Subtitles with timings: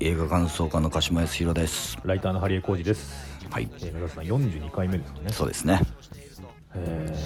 [0.00, 1.98] 映画感想家の鹿島康弘です。
[2.04, 3.12] ライターのハリエコージです。
[3.50, 3.68] はい。
[3.80, 5.32] えー、目指すのは42回目ですかね。
[5.32, 5.80] そうですね。
[6.74, 7.16] え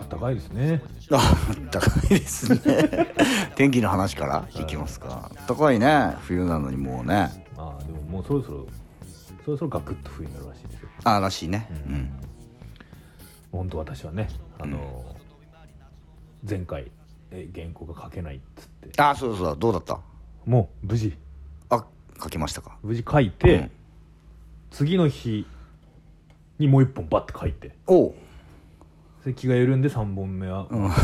[0.00, 0.80] ー、暖かいですね。
[1.10, 1.36] あ
[1.72, 3.14] 高いですね。
[3.56, 5.30] 天気の話からいきますか。
[5.48, 5.78] 高い。
[5.80, 6.14] ね。
[6.20, 7.44] 冬なのにもうね。
[7.56, 8.66] まあでももうそろそろ
[9.44, 10.88] そろそろガクッと冬になるらしいですよ。
[11.02, 11.66] あらしいね。
[11.88, 12.10] うん。
[13.50, 14.28] 本当私はね、
[14.60, 15.18] あのー
[16.48, 16.88] 前回
[17.32, 19.56] え原稿が書けないっつって、あそうそう。
[19.58, 19.98] どうだった？
[20.46, 21.16] もう無事。
[21.70, 21.84] あ
[22.22, 22.78] 書けましたか。
[22.82, 23.70] 無事書いて、うん。
[24.70, 25.46] 次の日
[26.58, 28.14] にもう一本バッて書いて、おう。
[29.22, 30.96] それ気が緩んで3本目はまたまた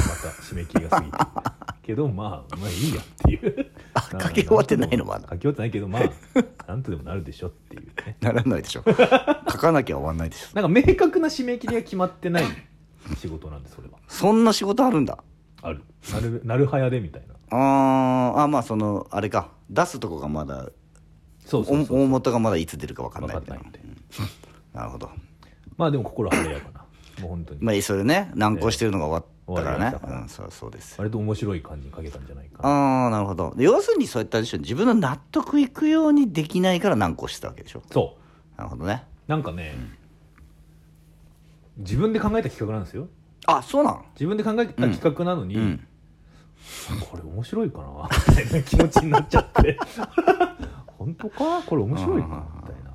[0.43, 1.19] 締め切りが過ぎて、
[1.83, 3.71] けどまあまあいいやっていう。
[3.95, 6.03] あ書き終わってないのまだ書き終わってないけどまあ
[6.69, 8.17] なんとでもなるでしょっていうね。
[8.21, 8.85] ならないでしょ
[9.51, 12.45] 書かなきゃ終わんないでしょなんか明確な締め切りが決まってない
[13.19, 13.99] 仕事なんでそれは。
[14.09, 15.19] そんな仕事あるんだ。
[15.63, 15.83] ある。
[16.13, 19.51] なるなるはやでみたいなあーあまあそのあれか。
[19.71, 20.69] 出すとこがまだ
[21.47, 23.57] そうそうそうお大元がまだいつ出るか分かんないな。
[23.57, 23.71] いん。
[23.73, 23.81] で
[24.75, 25.11] なるほど。
[25.77, 26.81] まあでも心晴れやかな。
[27.23, 27.61] もう本当に。
[27.63, 29.85] まあそれね難航してるのが終わったからね。
[29.85, 30.07] 終わりました。
[30.09, 30.95] からうんそうそうです。
[30.99, 32.69] 割と面白い感じに書けたんじゃないかな。
[32.69, 33.55] ああなるほど。
[33.57, 34.59] で要するにそういったでしょ。
[34.59, 37.83] 自分の納得いくようにできないから難航してたわけでしょ。
[37.91, 38.59] そう。
[38.59, 39.05] なるほどね。
[39.27, 39.75] なんかね、
[41.79, 43.09] 自分で考えた企画なんですよ。
[43.47, 44.05] あそうなん？
[44.15, 45.87] 自分で考えた企画なのに、うん
[47.11, 48.09] これ面白いかな。
[48.29, 49.79] みたいな気持ちになっちゃって。
[50.99, 51.63] 本当か？
[51.63, 52.29] これ面白いか？
[52.29, 52.91] なみたいな。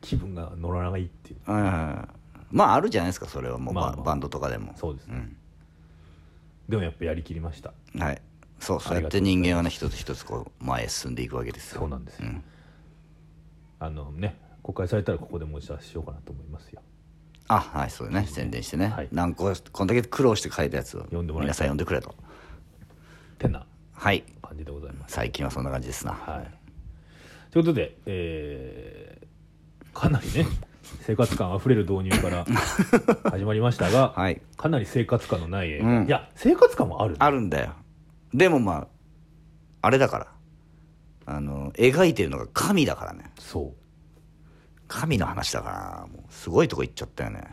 [0.00, 1.38] 気分が乗らないっていう。
[1.46, 2.08] うん
[2.50, 3.74] まああるじゃないですかそれはもう。
[3.74, 4.02] バ,、まあまあ。
[4.02, 4.72] バンドとかでも。
[4.76, 5.36] そうですね、ん。
[6.68, 7.72] でもやっぱやりきりました。
[7.98, 8.22] はい。
[8.58, 11.80] そうそうやって人間はね一つ一つこう前へ進んでいくわけですよ。
[11.80, 12.44] そうなんですよ、ん。
[13.78, 16.82] あのね公開されたらここでもう一度しようかなと思いますよ。
[17.48, 19.08] あはいそうだね宣伝してね、はい。
[19.12, 21.06] 何個こんだけ苦労して書いたやつを。
[21.10, 22.14] 皆さん読んでくれと
[23.40, 24.22] てなはい。
[24.42, 25.14] 感じでございます。
[25.14, 26.12] 最近はそんな感じですな。
[26.12, 26.50] はい。
[27.50, 29.26] ということで、えー
[29.92, 30.46] かなりね
[31.02, 32.44] 生活感あふれる導入から
[33.30, 34.40] 始まりましたが、 はい。
[34.56, 36.06] かなり生活感のない映画、うん。
[36.06, 37.72] いや生活感もあるあるんだよ。
[38.32, 38.88] でもまあ
[39.82, 40.26] あれだから。
[41.26, 43.30] あの描いてるのが神だからね。
[43.38, 43.80] そう。
[44.88, 47.44] 神の話だからもうすごいとこ行っちゃったよね。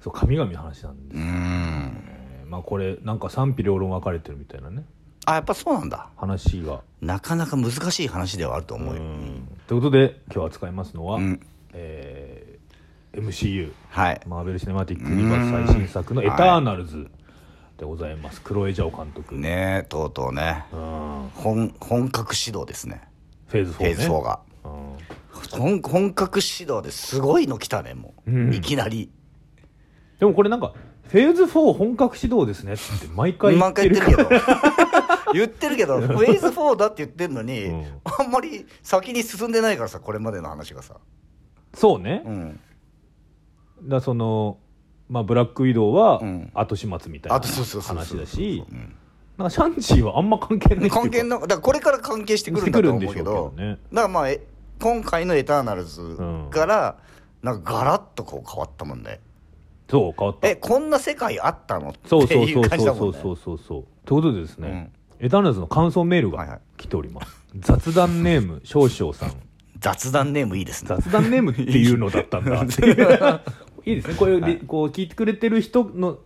[0.00, 2.02] そう神々の話なんです、うーん。
[2.40, 4.84] えーまあこれなんか賛否両論分かれてるみたいなね
[5.30, 6.08] あやっぱそうなんだ。
[6.16, 6.80] 話が。
[7.00, 9.02] なかなか難しい話ではあると思うよ。
[9.66, 11.40] ということで今日扱いますのは、うん。
[11.72, 12.58] えー
[13.12, 14.20] MCU はい。
[14.28, 17.10] マーベル・シネマティック・ユニバース最新作の「エターナルズ」
[17.78, 20.64] でございます、クロエ・ジャオ監督、ねえとうとうね。
[20.72, 21.30] うん。
[21.34, 23.08] 本本格指導ですね。
[23.46, 23.94] フェーズ4ね。
[23.94, 24.40] フェーズ4が。
[24.64, 24.70] うん。
[25.50, 28.54] 本本格指導ですごいの来たねもう、うん。
[28.54, 29.10] いきなり。
[30.20, 30.74] でもこれなんか
[31.08, 32.82] フェーズ4本格始動ですねって
[33.14, 34.28] 毎回言ってるけど
[35.32, 37.84] 言ってるけどフェーズ4だって言ってんのに、うん。
[38.04, 40.96] あんまり先に進んでないからさこれまでの話がさ。
[41.74, 42.60] そうね、うん。
[43.86, 44.58] らその
[45.08, 46.50] まあブラックウィドウはうん。
[46.54, 47.96] 後始末みたいなあとそうそうそうそう。
[47.96, 48.94] 話だしうん。
[49.36, 53.70] なんかシャンチーはあんま関係ない関係なだからこれから関係してくるんだと思うけどね。
[53.70, 54.40] だからまあえ
[54.80, 56.16] 今回の「エターナルズ」
[56.50, 56.98] から、
[57.42, 59.20] なんかガラッとこう変わったもんね。
[59.90, 60.48] そう変わった。
[60.48, 61.90] えこんな世界あったの？
[61.90, 62.68] ってそうそういそうう。
[62.68, 63.18] 感じだもんね。
[63.20, 66.56] そうそうそうそうということでですね、エターナルズの感想メールはいはい。
[66.56, 69.32] が来ております、雑談ネーム 少々さん。
[69.80, 70.88] 雑談ネームいいですね。
[70.88, 72.56] 雑談ネームっていうのだったんだ。
[72.62, 72.64] いう
[73.84, 74.14] いいですね。
[74.14, 74.58] こういう、はい。
[74.58, 76.18] こう聞いてくれてる人の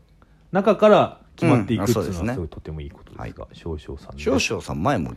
[0.52, 2.32] 中から決まっていくっていうのはすね。
[2.34, 5.12] すごいとてもいいことですが、少々さんで少々さん前も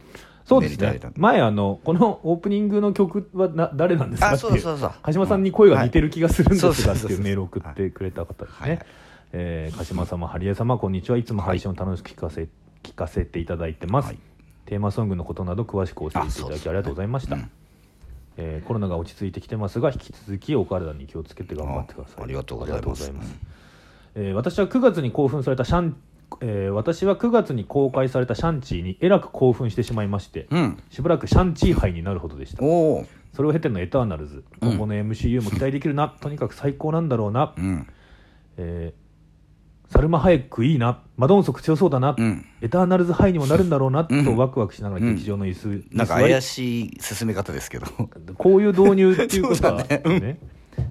[0.46, 1.00] そうですね。
[1.18, 8.70] 前あのこのオープニングの曲はな誰なんですかあっていうそうそうそう鹿島さんに声が似てる気がするんですがっていうメールを送ってくれた方ですはい。
[8.72, 8.80] ね、
[9.34, 11.18] えー鹿島様ハリエ様こんにちは。
[11.18, 12.48] いつも配信を楽しく聞かせ
[12.86, 14.18] 聞かせていただいてます、はい。
[14.66, 17.52] テーマソングのことなど詳しく教えていただきありがとうございました、うん。
[18.38, 22.22] えーコロナが落ち着いてきてますが引き続きお体に気をつけて頑張ってください。
[22.22, 23.10] あありがとうございます。
[23.10, 23.12] い
[24.16, 25.98] えー私は9月に興奮されたシャン、
[26.42, 30.84] えー私は9月に公開されたシャンチーにえらく興奮してしまいまして、うん。
[30.90, 32.60] しばらくシャンチー杯になるほどでした。
[32.60, 37.88] それを経てのエターナルズ今後の MCU も期待できるな、とにかく最高なんだろうな、うん。
[38.58, 39.05] えーサ
[40.06, 41.02] ルマハエックいいな。
[41.18, 42.46] マドンソク強そうだな、うん。
[42.62, 44.26] エターナルズハイにもなるんだろうな、うん。
[44.26, 45.16] とワクワクしながらうん。
[45.16, 45.68] 劇場の椅子。
[45.68, 47.86] になんか怪しい進め方ですけど。
[48.38, 50.02] こういう導入っていうことはね。
[50.06, 50.40] ね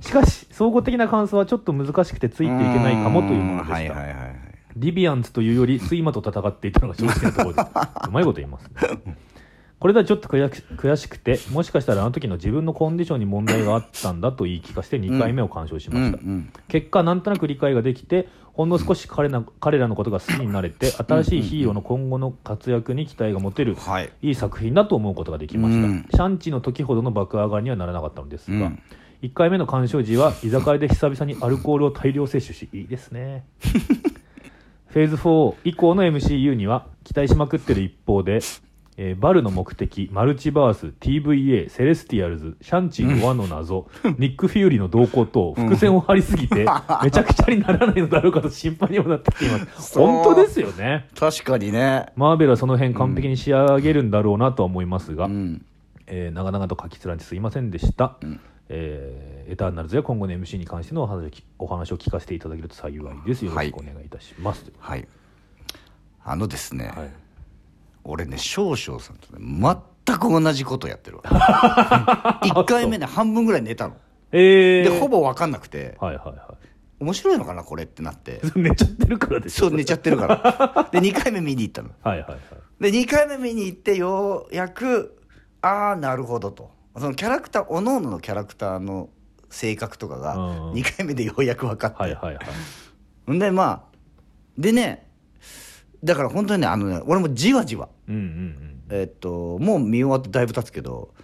[0.01, 4.37] しかし総合的な感想はちょっと難しくてついていけないかもというものでした、はいはいはいはい。
[4.77, 9.17] リビアンズというより睡魔と戦っていたのが正直なところですうまいこと言いますね。
[9.85, 16.51] これではちょっと悔しくてもしかしたらあの時の自分のコンディションに問題があったんだと言い聞かせて2回目を鑑賞しました、うん。
[16.69, 24.13] 結果なんとなく理解ができてほんの少し彼ら彼らのことが好きになれて新しいヒーローの今後の活躍に期待が持てるはい。
[24.23, 26.07] いい作品だと思うことができました、うん。
[26.09, 28.83] シャンチーの時ほどの爆上がりにはならなかったのですが、うん。
[29.23, 33.45] 1回目の鑑賞時は居酒屋で久々にアルコールを大量摂取しいいですね。
[34.87, 38.41] フェーズ4以降の MCU には期待しまくってる一方で、
[38.97, 43.89] えーバルの目的マルチバース TVA セレスティアルズシャンチーの輪の謎、
[44.19, 46.67] ニック・フューリーの動向と伏線を張りすぎて、
[47.03, 49.99] めちゃくちゃにならないのだろうかと心配にもなってきています。
[49.99, 51.09] 本当ですよね。
[51.19, 52.07] 確かにね。
[52.17, 55.65] マーベルはその辺完璧に仕上げるんだろうなとは思いますが、うん。
[56.07, 58.41] えー長々と書き連ねてすいませんでした、ん。
[58.69, 63.45] えーエターナルズや今後の MC に関してのお話お話を聞かせていただけると幸いです。
[63.45, 65.07] よろしくお願いいたします、はい。
[66.25, 67.24] あのですね、はい
[68.05, 69.39] 俺ね少々さんとね
[70.07, 71.23] 全く同じことやってるわ。
[72.45, 73.97] 1回目ね半分ぐらい寝たの。
[74.33, 76.55] えー、でほぼ分かんなくてはいはいは
[77.01, 78.41] 面白いのかなこれってなって。
[78.45, 79.69] い 寝ちゃってるからでしょ。
[79.69, 80.89] そう寝ちゃってるから。
[80.91, 81.91] で2回目見に行ったの。
[82.03, 82.41] はいはいはい。
[82.81, 85.19] で2回目見に行ってようやく
[85.63, 86.71] ああなるほどと。
[86.97, 89.09] そのキャラクターおのおののキャラクターの
[89.51, 90.73] 性格とかがうん。
[90.73, 92.41] 2回目でようやく分かって、はいはいは
[93.29, 93.33] い。
[93.33, 93.97] んでまあ
[94.59, 95.04] でね
[96.05, 97.89] だから本当にねあのね俺もじわじわ。
[98.09, 98.83] うんうんうん。
[98.91, 101.15] えっともう見終わってだいぶ経つけど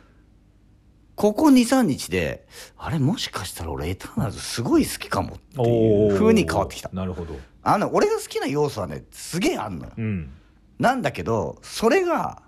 [1.15, 2.47] ここ23日で
[2.79, 6.89] あれもしかしたら俺エターナルズすごい好きかもっていう風に変わってきた。
[6.95, 7.39] なるほど。
[7.63, 9.93] あの俺が好きな要素はねすげえあんのよ。
[9.99, 10.31] うん。
[10.79, 12.43] なんだけどそれが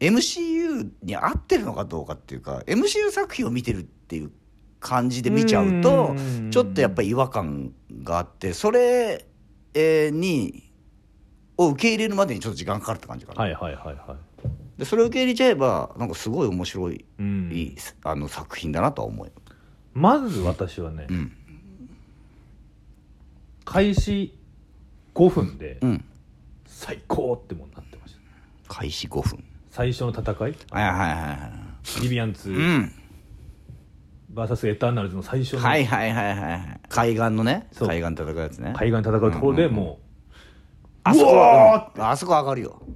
[0.00, 4.30] MCU に合ってるのかどうかっていうか MCU 作品を見てるっていう
[4.78, 6.50] 感じで見ちゃうとうん。
[6.50, 7.72] ちょっとやっぱり違和感
[8.02, 9.24] があってそれ
[9.72, 10.65] えーに
[11.58, 14.78] を受け入れるまでにちょっと時間かかるって感じかな、はいはいはいはい。
[14.78, 17.50] でそれを受け入れちゃえばなんかすごい面白い、うん。
[17.52, 19.32] いいあの作品だなとは思うよ、
[19.94, 21.32] まず私はね、うん。
[23.64, 24.38] 開始
[25.14, 26.04] 5分でうん、
[26.66, 28.14] 最高ってもんになってまし
[28.68, 28.74] た。
[28.74, 29.42] 開始5分。
[29.70, 30.36] 最初の戦い？
[30.36, 31.50] はいはいはいは
[31.98, 32.92] いリビアンツうん。
[34.34, 35.62] VS エターナルズの最初の。
[35.62, 36.80] はいはいはいはいはい。
[36.90, 38.74] 海岸のね海岸戦うやつね。
[38.76, 39.98] 海岸で戦うところでも
[41.06, 42.04] あそこは、うん。
[42.04, 42.82] あそこ上がるよ。
[42.82, 42.90] う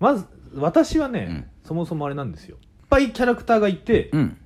[0.00, 1.46] まず私はね、うん。
[1.64, 2.56] そもそもあれなんですよ。
[2.56, 4.36] いっぱいキャラクターがいて、うん。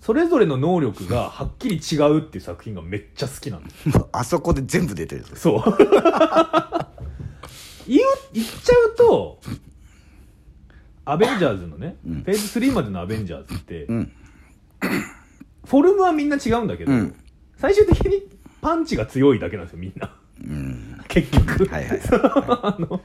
[0.00, 3.76] それぞれの能力がはっきり違うっていう作品がめっちゃ好きなんです。
[4.12, 5.36] あそこで全部出てるぞ。
[5.36, 5.62] そう。
[7.86, 8.02] 言う
[8.32, 9.40] 言っちゃうと
[11.04, 12.14] アベンジャーズのね、うん。
[12.22, 14.12] フェーズ3までのアベンジャーズって、うん。
[15.66, 17.14] フォルムはみんな違うんだけど、うん。
[17.56, 18.22] 最終的に
[18.62, 20.16] パンチが強いだけなんですよみんな。
[20.42, 21.66] うん結局。
[21.66, 22.00] はいはい
[22.62, 23.00] あの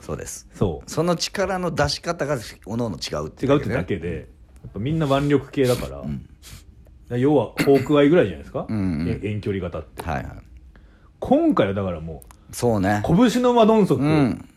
[0.00, 0.46] そうです。
[0.54, 4.28] そその力の出し方がおのおの違うってう違うってだけで
[4.62, 5.88] やっぱみんな腕力系だか
[7.08, 10.02] ら、要はホークアイぐらいじゃないですか、うん遠距離型って。
[10.02, 10.26] はいはい。
[11.18, 12.22] 今回はだからも
[12.52, 13.02] そうね。
[13.04, 14.48] う拳のマドンソク、うん。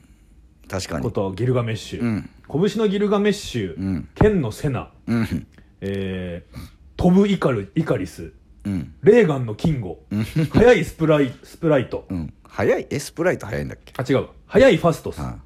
[0.68, 1.04] 確かに。
[1.04, 2.30] ことギルガメッシュ、うん。
[2.48, 4.10] 拳のギルガメッシュ、うん。
[4.14, 5.48] 剣のセナ、うん。
[5.82, 8.34] えー飛ぶイカルイカリス。
[8.66, 8.94] うん。
[9.04, 10.04] レーガンのキンゴ。
[10.52, 12.06] 速いスプライスプライト。
[12.10, 12.88] うん早い？
[12.90, 13.94] エスプライト早いんだっけ？
[13.98, 14.28] あ違う。
[14.48, 15.42] 速いファストス、うん。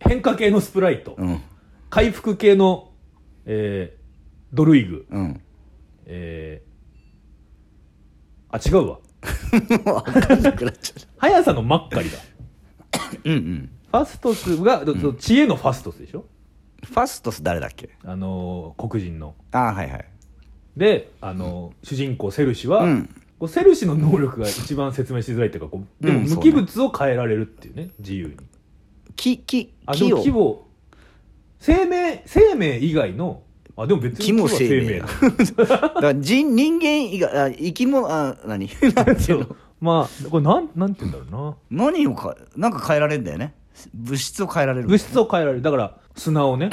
[0.00, 1.40] 変化系のスプライト、うん。
[1.90, 2.90] 回復系の、
[3.46, 4.06] えー
[4.52, 5.40] ドルイグ、うん。
[6.06, 6.66] えー
[8.48, 8.98] あ違うわ。
[9.60, 9.78] 分
[10.22, 12.18] かんなくなっちゃ速さのマッカリだ。
[13.24, 13.70] ううんうん。
[13.90, 16.24] ファストスが、どど知恵のファストスでしょ？
[16.84, 17.90] ファストス誰だっけ？
[18.04, 19.34] あのー黒人の。
[19.52, 20.04] ああはいはい。
[20.76, 28.34] で、あのー主人公セルシは、うんこうセルシの能力が一番説明しづらいっていうかこうでも無機物を変えられるっていうね自由に。
[29.14, 30.16] 木木木を。
[30.16, 30.66] も木を
[31.58, 33.42] 生命生命以外の
[33.76, 35.00] あでも別に木もは生命。
[35.00, 35.06] だ。
[35.66, 38.68] だから人人間以外あ生き物あ何？
[38.94, 39.40] なんていう。
[39.40, 41.86] のまあこれなんなんて言うんだろうな。
[41.88, 43.54] 何をかなんか変えられるんだよね。
[43.92, 44.88] 物質を変えられる。
[44.88, 45.62] 物質を変えられる。
[45.62, 46.70] だから砂をね、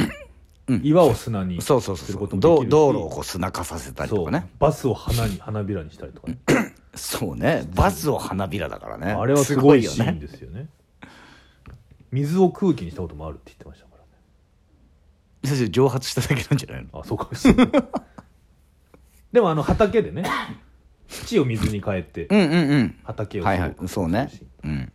[0.68, 0.82] うん。
[0.84, 2.06] 岩を砂にそうそうそう。
[2.06, 2.70] するそうこともできるし。
[2.72, 4.40] 道道路をこう砂化させたりとかね。
[4.40, 4.50] そう。
[4.60, 6.38] バスを花に花びらにしたりとかね。
[6.96, 7.68] そうね。
[7.74, 9.12] バスを花びらだからね。
[9.12, 10.68] あれはすごいシーンですよね。
[12.12, 14.10] 水を空気にしたこともあるって言ってましたからね。
[15.44, 17.00] 先生蒸発しただけなんじゃないの？
[17.00, 17.28] あそうか。
[17.32, 17.68] もしれない
[19.32, 20.24] でもあの畑でね
[21.08, 22.96] 土を水に変えてうんうんうん。
[23.04, 23.76] 畑をはいはい。
[23.88, 24.30] そうね。
[24.64, 24.94] うん。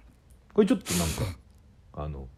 [0.54, 1.38] これちょっとなんか
[1.94, 2.28] あの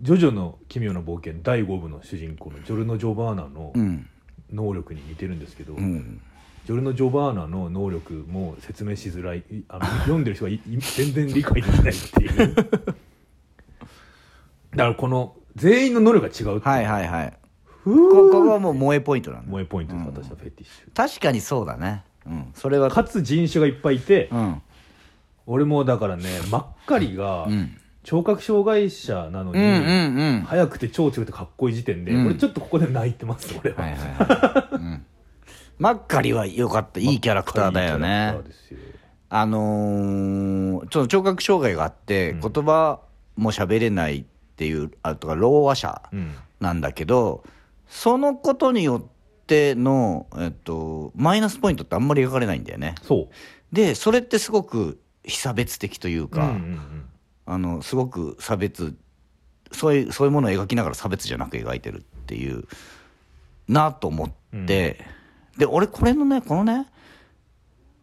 [0.00, 4.08] ジョジョの奇妙な冒険」第5部の主人公のジョルノ・ジョバーナのうん。
[4.52, 6.20] 能力に似てるんですけど、うん。
[6.66, 9.38] ジョルノ・ジョバーナの能力も説明しづらい。
[9.50, 12.54] いあの読んでる人が全然理解できないっていう。
[14.70, 16.72] だからこの全員の能力が違うっていう。
[16.72, 17.32] はいはいはい。
[17.66, 19.46] ふここーはもう萌えポイントなんだ。
[19.46, 20.14] 萌えポイントです、うん。
[20.14, 22.04] 私のフェティッシ確かにそうだね。
[22.26, 22.46] うん。
[22.54, 24.62] それはュかつ人種がいっぱいいて、うん。
[25.46, 30.42] 俺もだからね 真っ赤りがうん聴覚障害者なのに、うんうんうん。
[30.46, 32.26] 早くて超強くてかっこいい時点で、うん。
[32.26, 35.06] 俺ちょっとここで泣いてます俺は、はいはいはい、うん、
[35.78, 37.00] マッカリは良かった。
[37.00, 38.36] いいキャラクターだよね。
[39.30, 42.40] あのーちょっと聴覚障害があって、うん。
[42.40, 43.00] 言葉
[43.36, 44.24] も喋れないっ
[44.56, 46.34] ていうあとかろう話者うん。
[46.60, 47.42] なんだけど
[47.88, 52.94] そのことによっての、えっと、マイナスポイントってあんまり描かれないんだよね。
[53.02, 53.74] そう。
[53.74, 57.08] でそれってすごく非差別的というか、うんうんうん
[57.46, 58.94] あのすごく差別
[59.72, 62.64] そういうそういうものを描きながら差別じゃなく描いてるっていう
[63.68, 65.04] なと思って、
[65.58, 66.86] で俺これのねこのね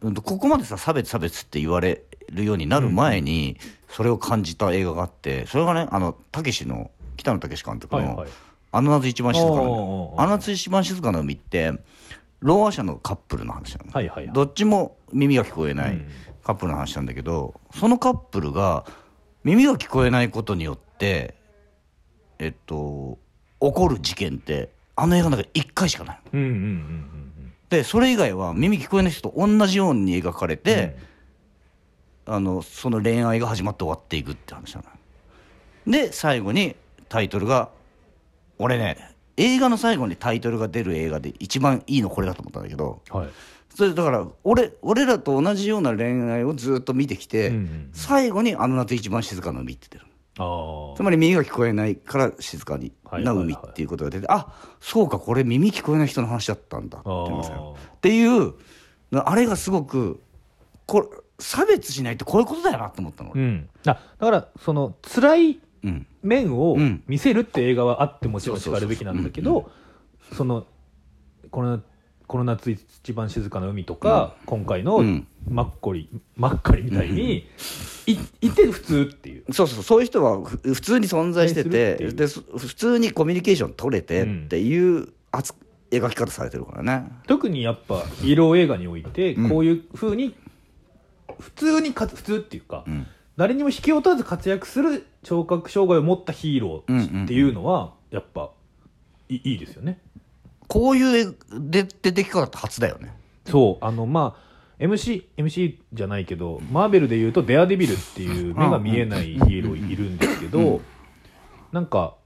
[0.00, 3.58] うんとここまでさ差別差別って言われるようになる前に
[3.88, 8.28] それを感じた映画があってそれがねあのたけしの北野武監督のはいはい
[8.72, 9.70] 「あの夏一番静かな海」
[10.18, 11.72] あの夏一番静かな海」って
[12.42, 14.34] ろう話者のカップルの話なの、はいはいはい。
[14.34, 16.08] どっちも耳が聞こえないうん。
[16.42, 18.84] カップルの話なんだけど、そのカップルが
[19.44, 21.34] 耳が聞こえないことによって
[22.38, 23.18] えっと
[23.60, 26.20] 起こる事件ってあの映画の中で1回しかない。
[26.32, 27.32] のうんうんうんうん
[27.70, 30.94] でそれ以外は耳聞こえない人と同じように描かれて、
[32.26, 34.82] あのその恋愛が始まって終わっていくって話な
[35.86, 35.90] の。
[35.90, 36.76] で最後に
[37.08, 37.70] タイトルが
[38.58, 43.30] 俺ね映画の最後にタイトルが出る映画で一番いいのこれだと思ったんだけどうんはい
[43.74, 54.48] それだから俺俺らと同じような恋愛をずっと見てきて、うんうん最後に「あの夏一番静かな海」って言ってるあつまり耳が聞こえないから静かにな海っていうことが出て、あ
[54.80, 58.54] そうかこれ耳聞こえない人の話だったんだってっていう
[59.12, 60.20] あれがすごく
[60.86, 61.06] これ
[61.38, 63.68] 差別しないってこういうことだよなと思ったの、うん。
[63.84, 66.06] あだからその辛いうん。
[66.22, 67.02] 面をうん。
[67.08, 69.70] 見せるって映画はあってもちろんしかるべきなんだけど
[70.32, 70.66] その
[71.50, 71.82] この
[72.32, 75.26] この夏一番静かな海とか、今回のうん。
[75.50, 77.46] マッコリマッカリみたいに、
[78.06, 79.52] いいて普通っていう。
[79.52, 80.00] そうそうそう。
[80.00, 85.58] いう人はふ普通に存在しててでそ普通にコミュニケーション取れてっていう扱
[85.90, 87.12] 描き方されてるからね。
[87.26, 89.50] 特にやっぱ色映画においてうん。
[89.50, 90.34] こういうふうに
[91.38, 93.06] 普通にか普通っていうか、うん。
[93.36, 98.52] 誰にも引きを取らず活躍する聴覚障害を持ったヒーローっていうのはやっぱ
[99.28, 100.00] いいいですよね。
[100.68, 103.14] こういうで出てき方って初だよね。
[103.46, 103.84] そう。
[103.84, 104.52] あのまあ
[104.82, 110.80] MC, MC じゃないけどマーベルでいうとデアデビルっていう目が見えないヒーローいるんですけど
[111.70, 112.16] なんか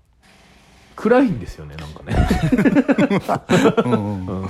[0.94, 2.16] 暗いんですよねなんかね、
[3.84, 4.26] うんうん。
[4.26, 4.42] うん。
[4.42, 4.48] うん。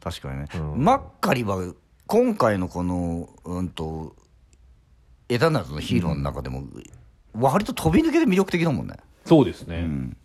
[0.00, 0.84] 確かにね、うん。
[0.84, 1.72] マッカリは
[2.06, 4.16] 今回のこのうんと
[5.28, 6.64] エターナルズのヒーローの中でも、
[7.32, 10.16] 割と飛び抜けて魅力的だもんね、そうですね、うん、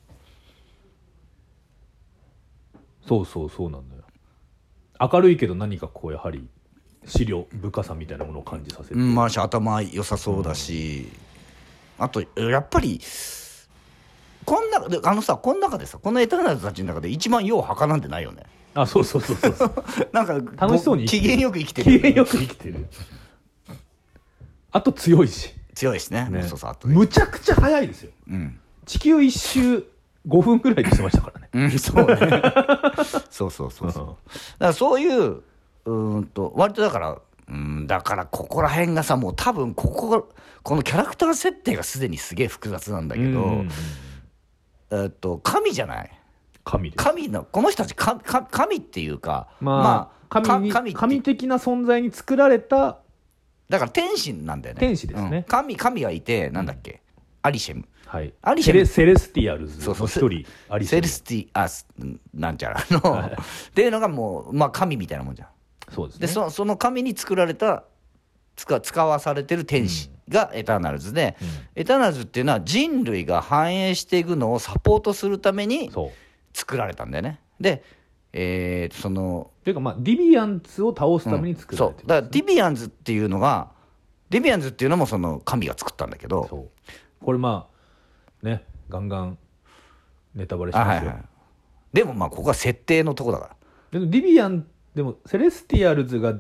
[3.07, 4.03] そうそうそうなんだよ。
[4.99, 6.47] 明るいけど何かこうやはり
[7.05, 11.07] 資料深さみたいなものを感じさせて、うん、まあし頭良さそうだし、
[11.97, 12.99] あとやっぱり
[14.45, 18.43] こんなであのさこの中でさこのエターナルズたちの中で一番よう墓なんてないよね。
[18.73, 19.83] あそうそうそうそう。
[20.11, 22.87] なんか楽しそうにご機嫌よく生きて機る嫌よく生きてる。
[24.71, 26.27] あと強いし、強いしね。
[26.29, 26.43] ね。
[26.43, 26.87] そうそうあと。
[26.87, 28.11] ねむちゃくちゃ速いですよ。
[28.29, 29.85] うん、地球一周
[30.27, 31.49] 5分ぐらいでしてましたからね。
[31.53, 32.15] うん、そうね。
[33.29, 34.05] そうそうそうそう。
[34.05, 34.17] だか
[34.59, 37.17] らそういううーんと割とだから
[37.47, 40.23] うんだからここら辺がさもう多分ここが
[40.63, 43.65] このキャラクター設定がすでにすげえ複雑なんだけど、
[44.91, 46.11] えっと神じゃない？
[46.63, 47.03] 神です。
[47.03, 52.97] 神のこの人たち神神神っていうかまあ、神にか神神的な存在に作られた
[53.69, 54.79] だから天使なんだよね。
[54.79, 55.37] 天使ですね。
[55.37, 55.43] うん。
[55.43, 57.01] 神神がいてなんだっけ、
[57.45, 57.85] アリシェム。
[58.07, 58.33] はい。
[58.41, 58.85] アリシェム。
[58.85, 60.29] セレセレスティアルズそうそう。
[60.29, 61.01] の一人アリシェム。
[61.01, 61.87] セルスティアルズ
[62.33, 63.31] なんちゃらの、はい。
[63.31, 65.47] っていうのがもうまあ神みたいなもんじゃん。
[65.93, 66.27] そうですね。
[66.27, 67.83] でそその神に作られた
[68.55, 71.47] 使使わされてる天使がエターナルズで、うん。
[71.75, 75.91] エターナルズっていうのは人類が繁栄していくのをサポートするために
[76.53, 77.39] 作られたんだよね。
[77.59, 77.83] で
[78.33, 82.07] えーそのというかまあディビアンツを倒すために作られてるそう。
[82.07, 83.69] だからディビアンツっていうのが
[84.29, 86.69] ディビアンツっていうのもその神が作ったんだけどそう
[87.25, 87.67] これま
[88.43, 89.37] あねガンガン
[90.35, 91.23] ネタバレしますよ、あはいはい。
[91.91, 93.55] でもまあここは設定のとこだから。
[93.91, 96.33] でもディビアンでもセレスティアルズが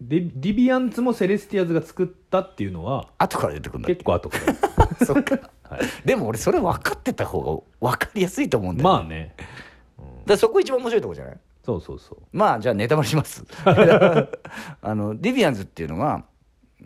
[0.00, 5.50] デディビアンツもセレスティアルズが作ったっていうのは後から出てくるんだっ結構後から、け そっか。
[5.64, 9.34] はい、でも俺それ分かってた方が分かりやすいと思うんだよ、まあね。
[9.38, 11.38] だからそこ一番面白いとこじゃない？
[11.64, 12.18] そうそうそう。
[12.32, 13.44] まあじゃあネタバレします。
[13.64, 16.24] あのディビアンツっていうのは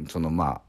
[0.08, 0.60] そのまあ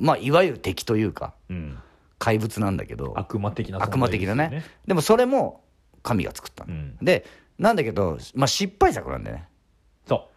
[0.00, 1.78] まあいわゆる敵というかうん。
[2.18, 4.64] 怪物なんだけど悪魔的な存在悪魔的なね。
[4.86, 5.62] でもそれも
[6.02, 6.96] 神が作ったの、うん。
[7.00, 7.24] で
[7.58, 9.48] なんだけど、まあ、失敗作なんだよね。
[10.06, 10.28] そ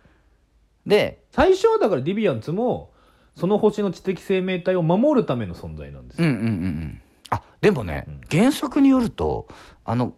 [0.86, 0.90] う。
[0.90, 2.92] で最初はだからディビアンツも
[3.36, 7.02] その星の知的生命体を守るための存在なんですよ、うんうんうんうん。
[7.32, 8.22] あでもね、うん。
[8.30, 9.48] 原作によると
[9.84, 10.14] あの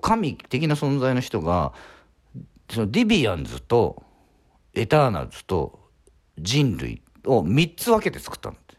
[0.00, 1.74] 神的な存在の人が
[2.70, 4.02] そのディビアンズと
[4.72, 5.78] エターナルズと
[6.38, 8.76] 人類を3つ分けて作ったんだって。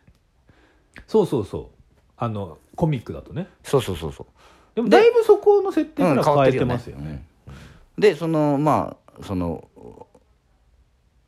[1.08, 1.66] そうそうそう。
[2.18, 3.48] あのコミックだとね。
[3.64, 4.76] そうそうそうそう。
[4.76, 9.68] でもだいぶそこの設定から変えて変わってるますよね,、うんでそのまあその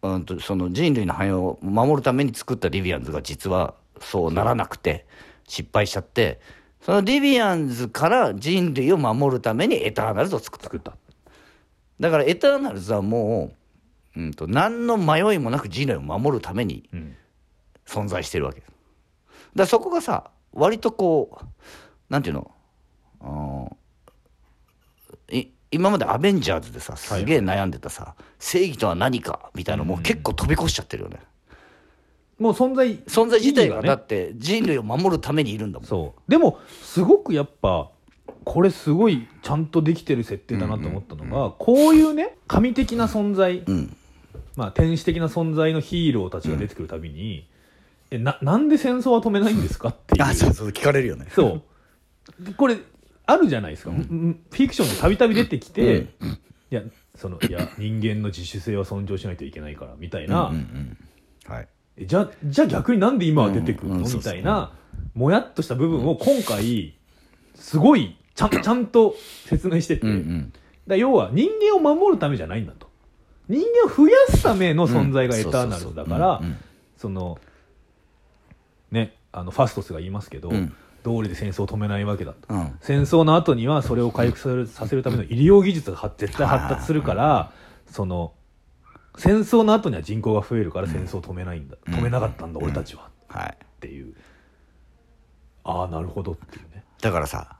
[0.01, 5.05] うんとその人類の繁栄を守るために作ったディビアンズが実はそうならなくて
[5.47, 6.39] 失敗しちゃって
[6.83, 10.65] そのディビアンズから人類を守るためにエターナルズを作った。
[10.65, 10.93] 作った。
[11.99, 13.55] だからエターナルズはもう、
[14.15, 17.15] うん、と何の迷いもなく人類を守るためにうん。
[17.85, 18.71] 存在してるわけだか
[19.55, 21.45] らそこがさ割とこう
[22.09, 22.51] なんていうの
[23.21, 23.27] う
[25.33, 31.19] んい今までアベンジャーズでさすげえ悩んでたさ、正義とは何かみたいなのもう結構飛び越しちゃってるよね、
[32.39, 35.87] もう存在存在自体がだって人類を守るためにいるんだもん。
[35.87, 36.31] そう。
[36.31, 37.89] でもすごくやっぱ
[38.45, 43.97] これすごいちゃんとできてる設定だなと思ったのが、こういうね神的な存在、うん
[44.55, 47.47] まあ、天使的な存在のヒーローたちが出てくるたびに、
[48.11, 50.23] えななんで戦争は止めないんですかっていう。
[50.23, 51.27] あそうそう聞かれるよね。
[51.33, 51.61] そ
[52.39, 52.43] う。
[52.43, 52.77] でこれ
[53.25, 54.39] あるじゃないですか、うん。
[54.51, 56.39] フィクションでたびたび出てきて、うん
[56.71, 56.81] いや
[57.15, 60.97] そのいや人間の自主性は尊重しないといけないからみたいな、うんうん
[61.45, 61.67] はい。
[61.97, 64.73] えじゃじゃあ逆になんで今は出てくるの、みたいな
[65.13, 66.95] もやっとした部分を今回
[67.53, 70.07] すごいちゃんちゃんと説明してて、
[70.87, 72.89] だ要は人間を守るためじゃないんだと
[73.53, 76.41] 人間を増やすための存在がエターナルズだから
[76.97, 77.39] その
[78.91, 80.73] ねあのファストスが言いますけど、うん。
[81.03, 82.39] 道理で戦争を止めないわけだと。
[82.47, 82.77] うん。
[82.79, 87.51] 戦争の後にはそれを回復させるための医療技術が発絶対発達するから
[87.91, 88.31] その
[89.17, 91.93] 戦争の後には人口が増えるから戦争を止めないんだ、うん。
[91.93, 93.09] 止めなかったんだ、俺たちは。
[93.27, 93.57] はい。
[93.61, 94.15] っていう。
[95.65, 96.85] ああなるほどっていうね。
[97.01, 97.57] だからさ、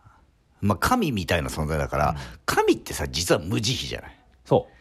[0.62, 4.18] まあ、神みたいな存在だから、神ってさ実は無慈悲じゃない？
[4.46, 4.73] そだか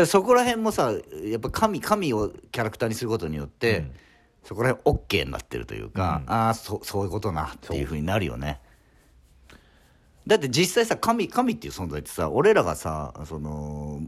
[0.00, 0.92] らそこら辺もさ
[1.24, 3.92] やっぱ神神をキャラクターにすることによって、うん。
[4.44, 6.32] そこら辺 OK になってるというか、うん。
[6.32, 8.60] ああそそういうことなっていうふうになるよね。
[10.26, 14.02] だって実際さ神神っていう存在ってさ俺らがさその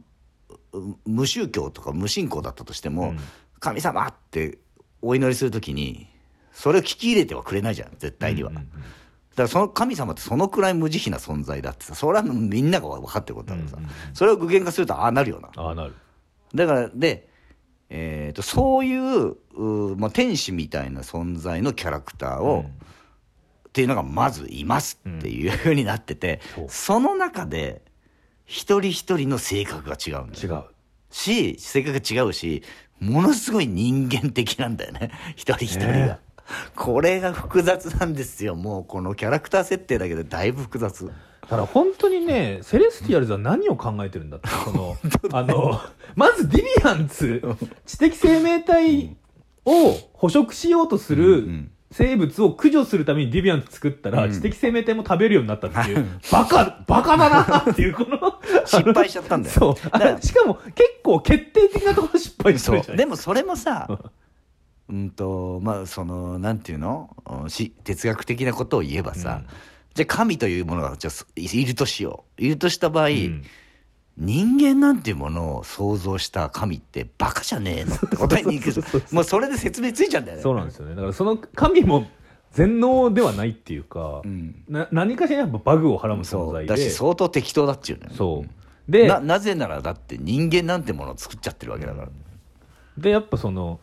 [0.73, 3.19] う無宗教とか無信仰だったとしても、うん。
[3.59, 4.59] 神様って
[5.03, 6.09] お祈りするときに
[6.53, 8.71] それを聞き入れてはくれないじゃん絶対には、うんうんうん
[9.31, 13.95] だからその神様ってそのくらい無慈悲な存在だってさそれはみんなが分かってることだからさ、うんうんうん。
[14.15, 15.51] それを具現化するとああなるよな。
[15.57, 15.95] ああなる。
[16.55, 17.29] だからで、
[17.89, 22.91] えー、とそういうう、まあ、天使みたいな存在のキャラクターを、うん。
[23.71, 26.67] っていうのがまずいますっていうふうになってて、そう。
[26.69, 27.83] その中で
[28.45, 30.65] 一人一人の性格が違うんだよ違う。
[31.13, 32.63] し性格が違うし
[32.99, 35.13] ものすごい人間的なんだよね。
[35.37, 36.19] 一人一人が、ね
[36.77, 38.55] これが複雑なんですよ。
[38.55, 41.07] もうこのキャラクター設定だけでだいぶ複雑。
[41.07, 41.13] だ
[41.49, 44.97] から本当にねセレスティアルズは何を考えてるんだってその
[45.33, 45.81] あの
[46.15, 47.43] まずディビアンツ
[47.87, 49.17] 知的生命体
[49.65, 54.33] を捕食しようとするん生物を駆除するためにディビアンツ作ったら、うん。
[54.33, 59.55] 知的生命体も食べるようになったっていうバカバカだなっていうこの失敗しちゃったんだよ。
[59.59, 60.23] そう。
[60.23, 62.97] しかも結構決定的なところ失敗してそるじゃないう。
[62.99, 63.89] でもそれもさ
[64.91, 67.17] うんとまあそのなんていうの？
[67.27, 69.47] うんし哲学的なことを言えばさ、うん。
[69.95, 72.43] じゃあ神というものがじゃいるとしよう。
[72.43, 73.43] いるとした場合、うん。
[74.17, 80.43] 人間なんていうものを想像した神ってバカじゃねえのって答えに行く もうそれで説明ついちゃうんだよね。
[80.43, 80.95] そうなんですよね。
[80.95, 82.07] だからその神も
[82.53, 84.63] 全能ではないっていうか、うん。
[84.69, 86.69] な何かしらやっぱバグをはらむ存在で。
[86.69, 88.91] だし相当適当だっちゅうねそう。
[88.91, 92.09] でななぜならだって人間なんてものを作っちゃってるわけだから、
[92.99, 93.79] でやっぱその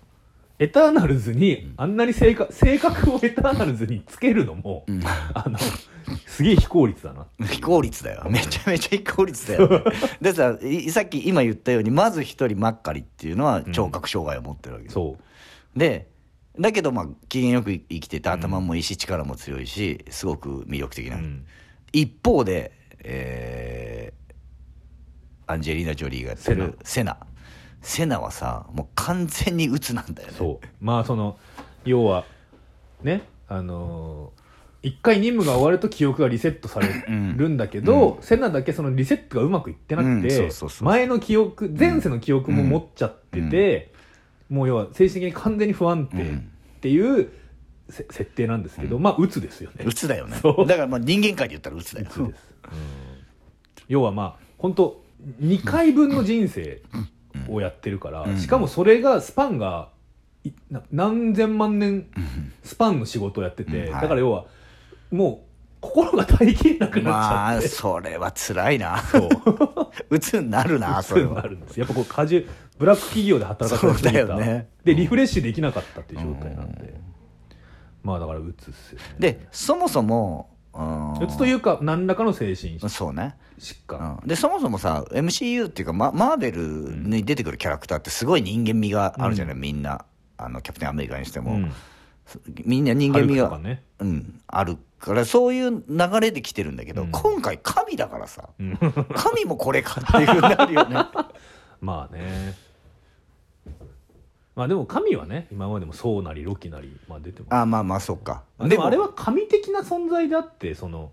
[0.59, 5.01] エターナルズにあんなに性格性格をエターナルズにつけるのも、うん。
[5.05, 5.57] あの
[6.25, 7.27] すげえ非効率だな。
[7.45, 8.23] 非効率だよ。
[8.29, 9.83] めちゃめちゃ非効率だよ
[10.19, 15.17] でさいさっき今言ったようにまず一人マッカリっていうのは聴覚障害を持ってるわけ、そ
[15.75, 15.79] う。
[15.79, 16.07] で
[16.59, 21.45] だけどまあ機嫌よく生きてて頭もいいし力も強いしすごく魅力的な、うん。
[21.91, 22.71] 一方で、
[23.03, 24.17] えー
[25.49, 27.17] アンジェリーナ・ジョリーがやってるセナ
[27.87, 30.33] セナはさもう完全に鬱なんだよね。
[30.37, 30.67] そう。
[30.81, 31.37] まあその
[31.85, 32.25] 要は
[33.01, 34.47] ねあのー
[34.83, 40.49] 一回任務が終わると記憶がリセットされるんだけど、セナだけそのリセットがうまくいってなくうんて、
[40.81, 43.91] 前の記憶前世の記憶も持っちゃってて、
[44.49, 47.29] もう要は精神的に完全に不安定っていう
[47.89, 49.83] せ設定なんですけど、まあ鬱ですよね。
[49.85, 50.37] 鬱だよね。
[50.41, 50.67] そう。
[50.67, 52.07] だからまあ人間界で言ったら鬱だよ。
[52.09, 52.77] 鬱です、うん。
[53.87, 55.03] 要はまあ本当
[55.41, 56.81] 2回分の人生
[57.49, 58.37] をやってるから、うん。
[58.37, 59.89] しかもそれがスパンが
[60.91, 62.07] 何千万年
[62.63, 64.45] スパンの仕事をやってて、だから要は
[65.11, 65.47] もう
[65.79, 68.99] 心が耐えきれなくなっちまあゃって、それは辛いな。
[68.99, 69.29] そう。
[70.09, 71.35] 鬱になるな それは。
[71.35, 71.79] があるんです。
[71.79, 72.45] やっぱこう過重
[72.77, 74.69] ブラック企業で働かされてそうだた、よね。
[74.83, 76.93] でリフレッシュできなかったっていう状態なんで、
[78.03, 79.05] まあだからうつっすよね。
[79.19, 81.13] でそもそもうん。
[81.13, 83.35] うつというか何らかの精神そうね。
[83.59, 84.27] 疾患、うん。
[84.27, 90.05] でそもそもさ MCU っていうかママーベルに出てくるキャラクターってすごい人間味があるじゃない、みんな。
[90.39, 91.73] あのキャプテンアメリカにしても、うん。
[92.65, 97.11] みんな人間味が、ねうん、あるからそういう流れで来てるんだけど、うん。
[97.11, 98.49] 今回神だからさ。
[98.59, 98.77] うん。
[99.15, 100.95] 神もこれかっていうふうになるよね。
[101.81, 102.55] まあね
[104.57, 107.53] まあでも神はね今までもそうなりロキなり、まあ、出てます。
[107.53, 108.41] あまあまあそっか。
[108.57, 111.11] あでもあれは神的な存在であってその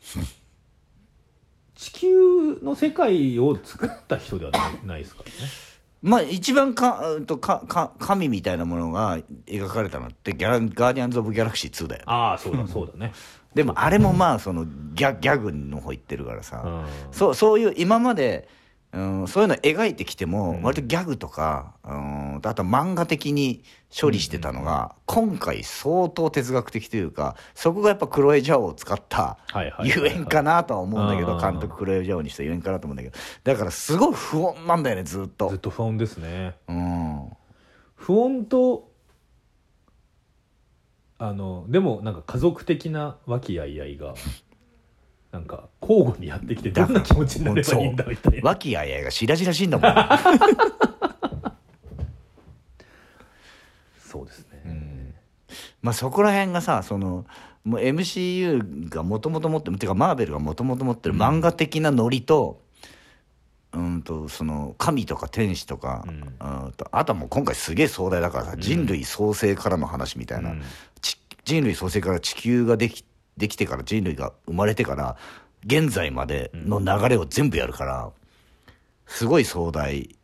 [1.76, 5.36] 地球の世界を作った人ではないですからね。
[6.00, 12.04] まあ一番かうんとかか神みたいなものが描かれたのってギャラガーディアンズ・オブ・ギャラクシー2だよね。
[12.06, 13.12] ああそうだ そうだね、
[13.54, 16.84] でもあれもまあそのギャギャグの方行ってるからさ、うん。
[17.12, 18.48] そうそういう今まで、
[18.94, 20.62] うん、そういうの描いてきても、うん。
[20.62, 29.38] 割とギャグとか、うん、あとは漫画的に処理してたのが、今回相当哲学的というかそこがやっぱクロエ・ジャオを使った
[29.82, 31.40] ゆえんかなとは思うんだけどうん。
[31.40, 33.16] 監督クロエ・ジャオにしたゆえんかなと思うんだけど。
[33.42, 35.48] だからすごい不穏なんだよねずっと。
[35.48, 36.54] ずっと不穏ですね。
[36.68, 37.30] うん。
[37.96, 38.94] 不穏と
[41.18, 44.14] あのでもなんか家族的な和気あいあいが
[45.34, 48.40] なんか交互にやってきてどんな気持ちになればいいんだみたいな。
[48.44, 49.92] 和気あいあいが白々しいんだもん。
[53.98, 55.12] そうですね、
[55.82, 57.26] まあそこら辺がさその
[57.64, 62.62] もう MCU がもともと持ってるていうかマーベルがもともと持ってる漫画的なノリと,、
[63.72, 66.20] うん、とその神とか天使とか、うん。
[66.64, 70.54] うんとあとはもう今回すげえ壮大だからさ、人類創生からの話みたいな、
[71.44, 73.04] 人類創生から地球ができ
[73.36, 75.16] できてから人類が生まれてから
[75.66, 78.10] 現在までの流れを全部やるから
[79.06, 80.16] すごい壮大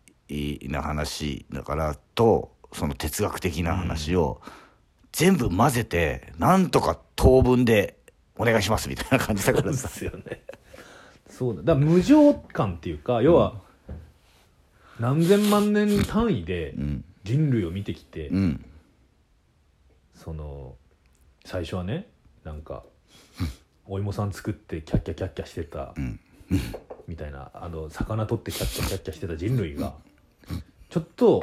[0.63, 4.41] な話だからとその哲学的な話を
[5.13, 7.97] 全部混ぜてなんとか当分で
[8.37, 9.89] お願いしますみたいな感じだからさ。
[9.89, 10.43] すよね。
[11.29, 11.63] そうだ。
[11.63, 13.55] だ無常感っていうか要は
[14.99, 17.05] 何千万年単位でうん。
[17.23, 18.65] 人類を見てきて、うん。
[20.15, 20.75] その
[21.45, 22.09] 最初はね
[22.45, 22.85] なんか
[23.91, 26.21] お芋さん作ってキャッキャキャッキャしてた、ん。
[27.09, 27.51] みたいな。
[27.53, 29.95] あの魚取ってキャッキャキャッキャしてた人類が。
[30.89, 31.41] ちょっと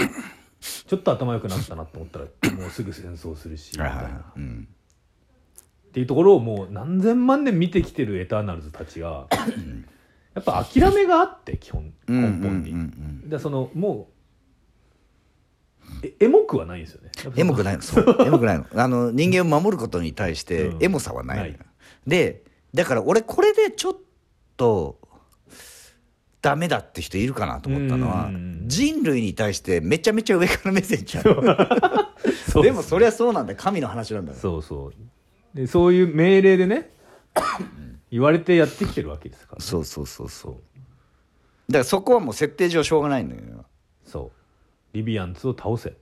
[0.59, 9.27] ちょっと頭良くなったなと思ったらもうすぐ戦争するしみたいな、っていうところをもう何千万年見てきてるエターナルズたちが
[10.33, 12.81] やっぱ諦めがあって基本うん根本に、うんう
[13.25, 14.17] んでそのもう
[16.03, 17.11] えエモくはないんですよね。
[17.37, 17.75] エモくない。
[17.77, 18.17] のそう。
[18.19, 18.65] エモくないの。
[18.75, 20.83] あの人間を守ることに対してうん。
[20.83, 21.66] エモさはないのよ、ない
[22.07, 22.43] で
[22.73, 23.97] だから俺これでちょっ
[24.55, 24.97] と
[26.41, 28.31] ダメだって人いるかなと思ったのは
[28.65, 31.23] 人類に対してめちゃめちゃ上から目線じゃん
[32.61, 33.59] でもそりゃそうなんだよ。
[33.59, 34.93] 神の話なんだよそうそう。
[35.53, 36.89] でそういう命令でね
[38.09, 40.53] 言われてやってきてるわけですから、ね、そうそうそうそう。
[41.67, 43.65] だからそこはもう設定上しょうがないんだよ、
[44.05, 44.31] そ
[44.93, 44.95] う。
[44.95, 45.93] リビアンツを倒せ。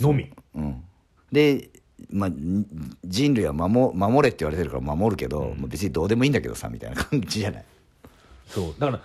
[0.00, 0.30] のみ。
[0.54, 0.84] うん、
[1.30, 1.70] で、
[2.10, 2.66] まあ、ん
[3.04, 7.64] 人類は守守れって言われてるから守るけど、まあ別にどうでもいいんだけどさみたいな感じじゃない？
[8.48, 8.74] そう。
[8.78, 9.00] だから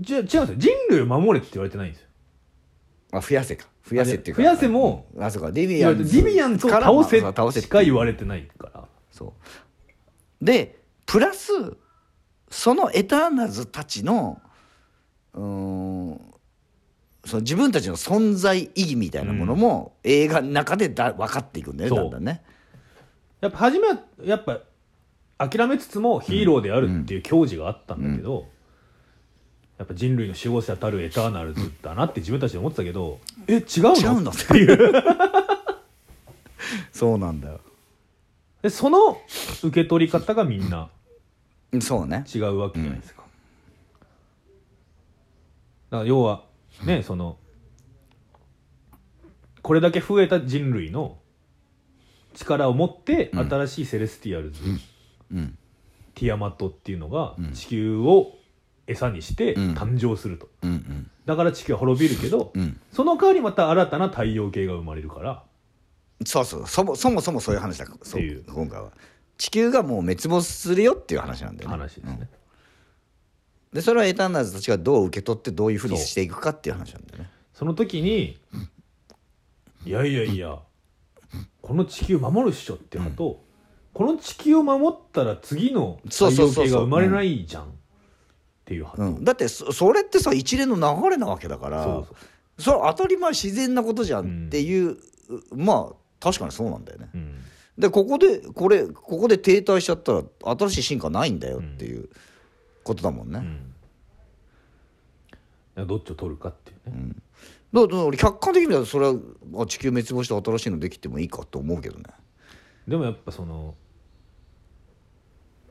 [0.00, 0.46] じゃ違うんですよ。
[0.56, 2.08] 人類を守れって言われてないんですよ。
[3.12, 3.66] あ増やせか。
[3.88, 5.50] 増やせっていうか増やせもうんあそうか。
[5.50, 8.84] リビ言われてアンズリビアンツをから倒せまあ倒せしか言われてないから。
[9.10, 9.34] そ
[10.40, 10.44] う。
[10.44, 11.52] でプラス
[12.50, 14.40] そのエターナルズたちの
[15.34, 16.33] うーん
[17.24, 22.42] その自分たちの存在意義みたいなものも、映画の中でだ分かっていくんだよねだんだんね。
[23.40, 24.60] やっぱ初めはやっぱ
[25.38, 28.46] 諦めつつもヒーローであるっていう矜持があったんだけど、
[29.78, 33.94] やっぱ人類の守護者たるエターナルズだなって自分たちで思ってたけど、え違うの？
[33.96, 34.30] 違うの？
[34.30, 35.02] っていう。
[36.92, 37.60] そうなんだよ。
[38.62, 39.18] でその
[39.62, 40.88] 受け取り方がみんな
[41.72, 41.82] うん。
[41.82, 42.24] そうね。
[42.32, 43.22] 違うわけじゃないですか、
[45.90, 46.44] だから要は
[46.82, 47.38] ね、その
[49.62, 51.18] これだけ増えた人類の
[52.34, 54.62] 力を持って新しいセレスティアルズ、
[55.32, 55.58] うん。
[56.14, 57.52] ティアマットっていうのがん。
[57.52, 58.32] 地球を
[58.86, 59.74] 餌にしてうん。
[59.74, 60.70] 誕生すると、うん。
[60.70, 61.10] うん。
[61.24, 62.78] だから地球は滅びるけど、うん。
[62.92, 65.44] その代わりまた新たな太陽系が生まれるから。
[66.26, 66.66] そうそう。
[66.66, 67.86] そもそもそもそういう話だ。
[68.02, 68.20] そう。
[68.20, 68.44] っていう。
[68.44, 68.92] 今回は。
[69.38, 71.76] 地球がもう滅亡するよっていう話なんだよね。
[71.76, 72.28] 話ですね、
[73.74, 77.30] でそれはエターナルズたちがどう受け取ってどういうふうにしていくかっていう話なんだよね。
[77.52, 78.38] その時に
[79.84, 80.58] いやいやいや
[81.60, 83.42] この地球守るっしょっていうのと、
[83.92, 87.66] この地球を守ったら次の太陽系が生まれないじゃんっ
[88.64, 92.06] ていう派と、うん、だってそそれってさ一連の流れなわけだからそ
[92.58, 94.96] うそれは当たり前自然なことじゃんっていう、
[95.52, 97.08] まあ確かにそうなんだよね。
[97.12, 97.40] うん。
[97.76, 100.22] でここでこれここで停滞しちゃったら
[100.56, 102.08] 新しい進化ないんだよっていう
[102.84, 103.42] ことだもんね、
[105.76, 107.14] うん、どっちを取るかっていうね、
[107.72, 109.14] だから俺客観的に見たらそれは
[109.62, 112.04] あ地球滅亡して新しいのできてもいいかと思うけどね。
[112.86, 113.74] でもやっぱその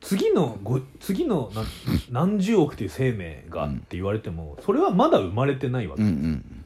[0.02, 1.65] 次のご次の何
[2.34, 6.65] 何十億という生命がって言われても、それはまだ生まれてないわけ、うんうん。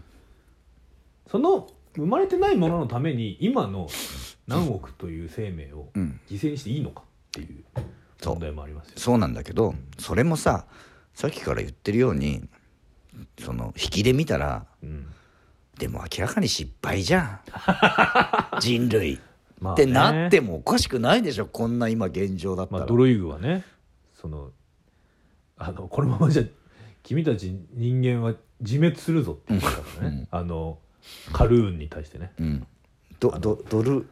[1.30, 3.88] その生まれてないもののために今の
[4.48, 6.20] 何億という生命をうん。
[6.28, 7.64] 犠牲にしていいのかっていう
[8.24, 10.66] 問題もありますよそうなんだけどそれもさ
[11.14, 12.48] さっきから言ってるように
[13.40, 15.08] その引きで見たらうん。
[15.78, 17.40] でも明らかに失敗じゃん。
[18.60, 19.20] 人類。
[19.60, 19.84] まあね。
[19.84, 21.46] ってなってもおかしくないでしょ。
[21.46, 23.64] こんな今現状だったら、まあ、ドロイグはね
[24.16, 24.52] その
[25.58, 26.44] あのこのままじゃ
[27.04, 30.80] 君たち人間は自滅するぞって言ったからね、あの
[31.32, 32.32] カルーンに対してね。
[32.40, 32.68] うん。
[33.20, 34.08] どどドル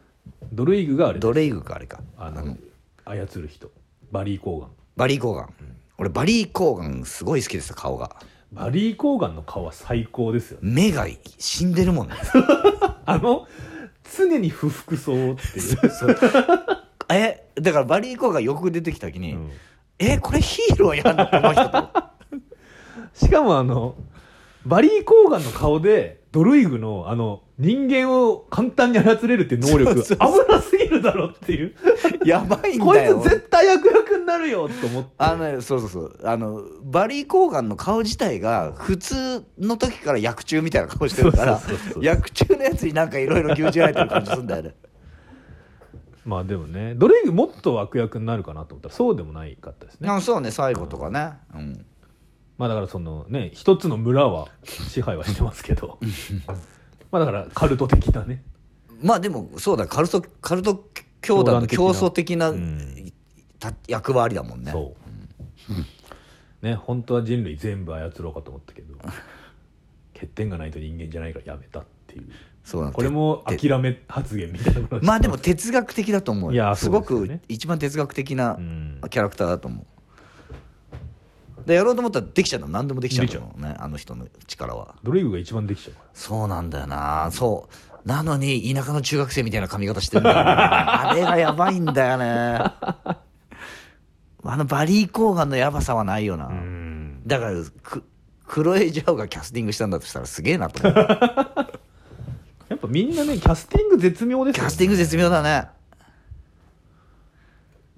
[0.52, 2.00] ドルイグがあれドレイグかあれか。
[2.16, 2.56] あの。
[3.04, 3.70] 操る人
[4.10, 4.70] バリー・コーガン。
[4.96, 5.54] バリー・コーガン、
[5.98, 8.16] 俺バリー・コーガンすごい好きです顔が。
[8.52, 10.90] バリー・コーガンの顔は最高ですよね。
[10.90, 11.06] 目が
[11.38, 12.14] 死んでるもんね。
[13.04, 13.46] あの
[14.16, 15.78] 常に不服そうっていう。
[17.12, 19.50] えだからバリー・コーガンよく出てきた時に、うん。
[19.98, 21.88] えこれヒーローやんのこの人と。
[23.14, 23.96] しかもあの
[24.64, 30.16] バリー・コーガンの顔でドルイグのあの人間を簡単に操れるっていう能力危
[30.48, 31.74] なすぎるだろっていう。
[32.24, 35.10] やばいんこいだよつ絶対悪役になるよと思って。
[35.16, 36.18] あのねそうそうそう。
[36.22, 41.60] あのバリー・コーガンの顔自体が普通の時から役中みたいな顔してるから
[42.02, 44.74] 役中のやつになんかいろいろ牛耳られてる感じするんだよね。
[46.26, 50.10] まあでもねドルイグもっと悪役になるかなと思ったらそうでもないかったですね。
[50.10, 50.50] あそうね。
[50.50, 51.86] 最後とかね、うん、
[52.58, 55.98] まあだからそのね一つの村は支配はしてますけど
[57.16, 58.42] まあだからカルト的なね。
[59.00, 60.84] まあでもそうだカルトカルト
[61.22, 63.12] 教団の競争的な、うん。
[63.58, 64.70] た役割だもんね。
[64.70, 64.94] そ
[66.62, 68.94] う、ね本当は人類全部操ろうかと思ったけど
[70.14, 72.28] 欠点がないと人間じゃないからやめたっていう。
[72.62, 72.96] そうなんだ。
[72.96, 76.54] これもて諦め発言みたいなまあでも哲学的だと思うよ。
[76.54, 79.00] いやすごく一番哲学的なうん。
[79.08, 79.86] キャラクターだと思う
[81.66, 82.68] でやろうと思ったらできちゃうの。
[82.68, 83.68] 何でもできちゃうの。
[83.68, 84.94] ねあの人の力は。
[85.02, 86.06] ドルイグが一番できちゃうから。
[86.14, 87.28] そうなんだよな。
[87.32, 87.68] そ
[88.04, 88.08] う。
[88.08, 92.60] なのに田舎の中学生みたいな髪型してるんだよな あれがやばいんだよね。
[94.48, 97.22] あのバリー・コーガンのやばさはないよな、うん。
[97.26, 97.52] だから
[97.82, 98.04] く
[98.46, 100.96] クロエ・ジャオがキャスティングしたんだとしたらすげえなと思う。
[102.70, 105.68] やっぱみんなねキャスティング絶妙ですよ、ね、キャスティング絶妙だね。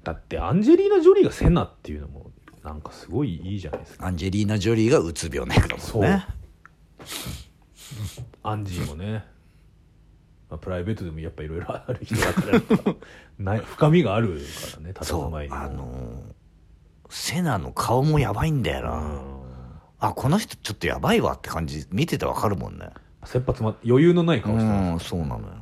[0.05, 2.18] だってアンジェリーナ・ジョリーがセナっていうのも
[2.69, 4.07] なんかすごいいいじゃないですか。
[4.07, 6.27] アンジェリーナ・ジョリーがうつ病ネクだもんね。
[8.43, 9.25] アンジーもね、
[10.51, 12.95] まあ、プライベートでもやっぱいろいろある人だから
[13.39, 16.39] ない 深みがあるからねそう佇まいにもあのー
[17.11, 19.21] セナの顔もやばいんだよな、うん。
[19.99, 22.91] あこの人ちょっとやばいわって感じ見ててわかるもんね。
[23.25, 25.07] 切羽詰まって余裕のない顔うしてます。
[25.07, 25.55] んそうなのよ、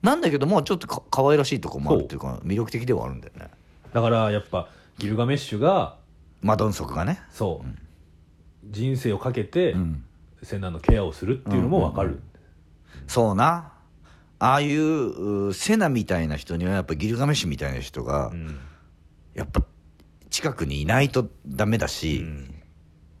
[0.00, 3.50] なんだけどもちょっとか可愛らしいとこもあるっていうか魅力的ではあるんだよね。
[3.92, 5.98] だからやっぱギルガメッシュが
[6.46, 7.20] マドンソクがね。
[7.30, 7.68] そう、
[8.64, 10.04] 人生をかけて、ん。
[10.42, 12.20] セナのケアをするっていうのも分かる、
[13.06, 13.72] そうな。
[14.38, 18.58] ああいううセナみたいな人にはやっぱギルガメッシュみたいな人が、うん。
[19.34, 19.62] やっぱ
[20.30, 22.54] 近くにいないとダメだし、うん。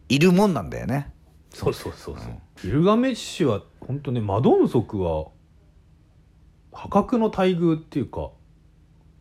[0.08, 1.12] いるもんなんだよね。
[1.52, 2.26] そうそうそうそう、
[2.62, 5.28] ギルガメッシュは本当ねマドンソクは
[6.70, 8.30] 破格の待遇っていうか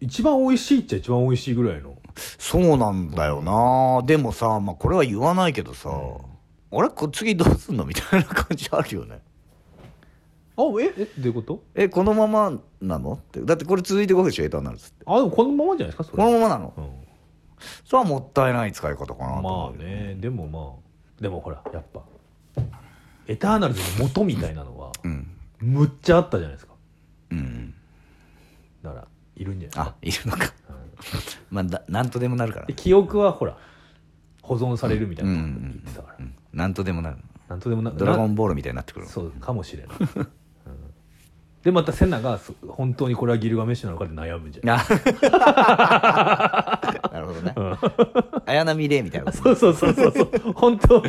[0.01, 9.21] 一番美味しいっちゃ一番美味しいぐらいのそうなんだよな、でもさ、まあ、これは言わないけどさ、あれこ次どうすんのみたいな感じあるよね。
[10.57, 11.63] あええどういうこと？
[11.75, 12.51] えこのまま
[12.81, 13.13] なの？
[13.13, 13.41] って。
[13.41, 15.03] だってこれ続いていくわけでしょエターナルズって。
[15.05, 16.73] あでもこのままじゃないですかそこれのままなの？
[16.77, 16.89] うん。
[17.83, 22.03] それはもったいない使い方かなとまあねでもまあでもほらやっぱ
[23.27, 25.27] エターナルズの元みたいなのはうん。
[25.59, 26.73] むっちゃあったじゃないですか。
[27.31, 27.73] うん。
[28.81, 30.53] だからいるんじゃないあいるのか
[31.51, 33.57] まあだなんとでもなるからで記憶はほら
[34.41, 35.31] 保存されるみたいな。
[35.31, 36.35] こと言ってたから、うん。
[36.53, 37.17] なんとでもなる。
[37.49, 40.27] なんとでもなドラゴンボールみたいになってくるなそうかもしれない、うん。
[41.63, 44.77] でまたセナがそ本当にこれはギルガメッシュなのかで悩むんじゃんな
[47.11, 47.53] なるほどね。
[48.45, 50.53] 綾波レイみたいなこと そうそうそうそうそう。
[50.53, 51.03] 本当の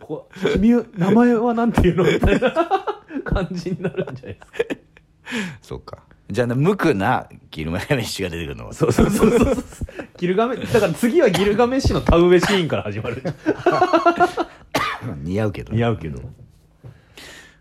[0.00, 2.04] こう君名前はなんていうの？
[2.04, 2.50] みたいな
[3.24, 4.58] 感じになるんじゃないですか。
[5.60, 5.98] そうか
[6.30, 8.72] じゃあね無垢なギルガメッシュが出てくるの。
[8.72, 9.54] そうそうそうそう。
[9.54, 9.64] そう
[10.18, 13.22] ギルガメだから次はギルガメッシュの田植えシーンから始まる。
[15.22, 15.72] 似合うけど。
[15.72, 16.20] ね似合うけど。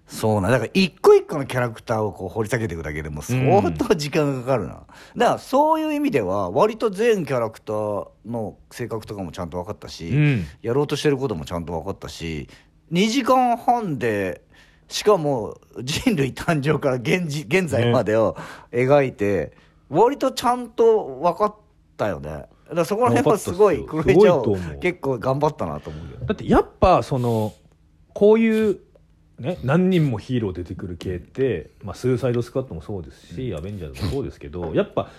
[0.08, 0.60] そうなだ。
[0.60, 4.86] から一個一個のキャラクターをこう掘り下げていくだけでも相当時間がかかるな、
[5.17, 10.45] だからそういう意味では割と全キャラクターの性格とかもちゃんと分かったし、うん。
[10.62, 12.47] やろうとしてることもちゃんと分かったし
[12.93, 14.41] 2時間半で
[14.88, 18.36] しかも人類誕生から現時 現在までを
[18.71, 19.54] 描いて、
[19.89, 21.56] 割とちゃんと分かっ
[21.97, 22.30] たよね。
[22.30, 27.54] だからそこら辺はすごいクロエ結構頑張ったなと思うよだってやっぱその
[28.13, 28.80] こういう
[29.39, 35.10] ね何人もヒーロー出てくる系って、まあ、スーサイドスクワットもそうですし、アベンジャーズもそうですけどやっぱ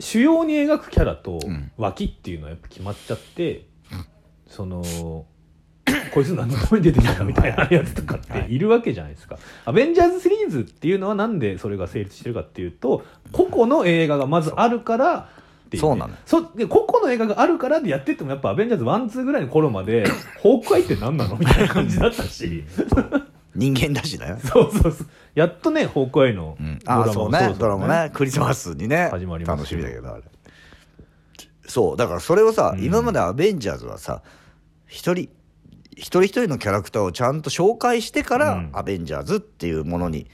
[0.00, 1.70] 主要に描くキャラとん。
[1.76, 3.66] 脇っていうのはやっぱ決まっちゃって、
[4.48, 5.26] その
[6.12, 8.58] こいつ何のために出てきたみたいなやつとかってい。
[8.58, 9.38] るわけじゃないですか。
[9.64, 15.14] アベンジャーズシリーズっていうのはなんでそれが成立してるかっていうと個々の映画がまずあるから
[15.66, 15.82] っていう。
[15.82, 16.18] ね、そうなのよ。
[16.26, 20.04] そで個々の映画があるからでやってってもやっぱアベンジャーズ1、2ぐらいの頃まで
[20.40, 22.64] ホークアイって何なのみたいな感じだったし。
[23.56, 25.06] 人間だしだよ そうそうそう。
[25.34, 26.78] やっとねホークアイのうん。
[26.78, 27.54] ドラマああそうもね。
[27.58, 28.10] ドラマね。
[28.12, 30.22] クリスマスにね始まります楽しみだけどあれ。
[31.66, 32.84] そうだからそれをさ、うん。
[32.84, 34.22] 今までアベンジャーズはさ
[34.86, 35.28] 一人
[35.96, 38.70] 一人一人のキャラクターをちゃんと紹介してから、うん。
[38.72, 40.26] アベンジャーズっていうものに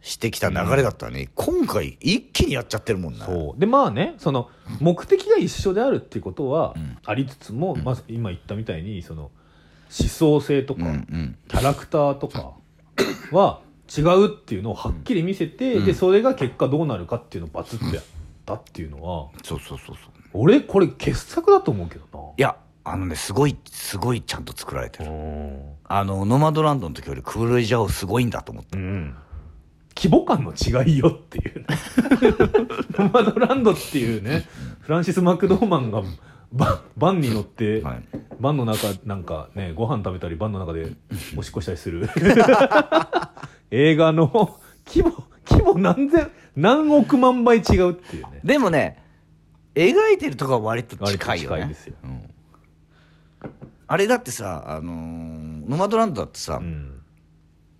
[0.00, 3.26] してきた流れだったのに、今回一気にやっちゃってるもんな。
[3.26, 3.60] そう。
[3.60, 4.50] でまあねその
[4.80, 6.98] 目的が一緒であるっていうことはうん。
[7.04, 9.30] ありつつも、まず今言ったみたいにその
[9.98, 11.38] 思想性とか、うんうん。
[11.48, 12.52] キャラクターとか
[13.30, 13.60] は
[13.96, 15.84] 違うっていうのをはっきり見せて、うん。
[15.86, 18.04] でそれが結果どうなるかっていうのをバツッとやっ
[18.44, 19.96] たっていうのはそうそうそうそう。
[20.32, 25.14] 俺これ傑作だと思うけどいやあのねすごいすごいちゃんと作られてなる
[25.84, 28.76] あのノマドランドの時よりクールイジャオすごいんだと思った。
[28.78, 29.14] うん。
[29.96, 31.66] 規模感の違いよっていうね。
[32.98, 34.44] ノマドランドっていうね
[34.80, 36.02] フランシス・マクドーマンが
[36.52, 38.04] ババンに乗って、はい。
[38.38, 40.92] バンの中なんかねご飯食べたりバンの中で
[41.38, 42.10] おしっこしたりする。
[43.70, 48.40] 映画の規模規模何千何億万倍違うっていうね。
[48.44, 49.02] でもね
[49.74, 51.62] 描いてるとこは割と近いよね。
[51.62, 51.94] 割と近いですよ。
[52.04, 52.33] うん
[53.86, 57.00] あれだってさ、あのーノマドランドだってさ、うん。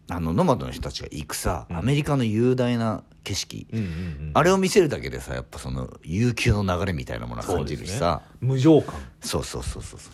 [0.09, 1.77] あのノマドの人たちが行くさ、うん。
[1.77, 8.23] アメリカの雄大な景色、うんうんうんあれを見せるだけでさやっぱその悠久の流れみたいなものは感じるしさ。
[8.41, 8.95] 無情感。
[9.21, 10.13] そう,、そうそうそうそう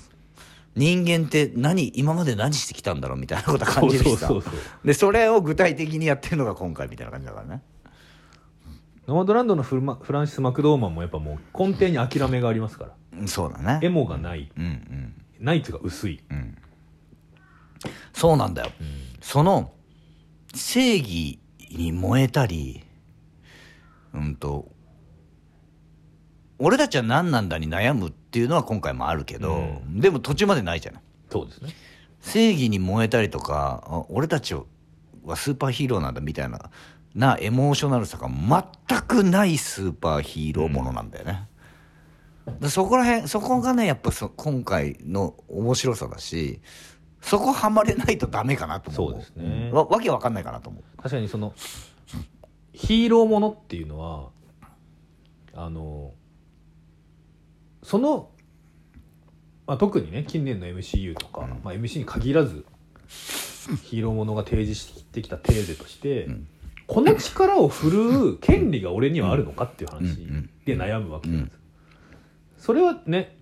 [0.77, 4.29] 人間って何今まで何してきたんだろうみたいなこと感じるしさ。
[4.29, 7.63] そうそうそうでそれを具体的にやってるのが今回みたいな感じだからね。
[9.09, 12.91] ノマドランドのフルマフランシス・マクドーマンもやっぱもう根底に諦めがありますから。
[13.19, 13.81] うんそうだね。
[13.83, 14.53] エモがない。
[14.57, 16.57] うんうんないっていうか薄い、うん。
[18.13, 18.71] そうなんだよ。
[19.21, 19.73] その
[20.55, 21.39] 正義
[21.71, 22.85] に燃えたり
[24.13, 24.71] うんと
[26.59, 31.03] 俺たちは何なんだに悩むっていうのは今回もあるけど、でも途中までないじゃない。
[31.31, 31.71] そうですね。
[32.21, 34.65] 正義に燃えたりとかあ俺たちは
[35.37, 36.71] スーパーヒーローなんだみたいな
[37.15, 41.49] なエモーショナルさが全くないスーパーヒーローものなんだよね、
[42.61, 46.61] でそこら辺そこがねやっぱそ今回の面白さだし
[47.21, 49.13] そこはまれないとダメかなと思う。
[49.13, 49.71] そうですね。
[49.73, 50.83] わわけわかんないかなと思う。
[50.97, 51.55] 確かにその
[52.73, 54.31] ヒーローものっていうのは
[55.55, 56.13] あの
[57.83, 58.31] その、
[59.67, 62.65] まあ、特にね近年の MCU とか、まあ、MC に限らず
[63.83, 66.47] ヒーローものが提示してきたテーゼとして、ん。
[66.87, 71.60] この力を振るう権利が俺にはあるのかっていう話うんうんで悩むわけなんです、
[72.61, 73.37] それはね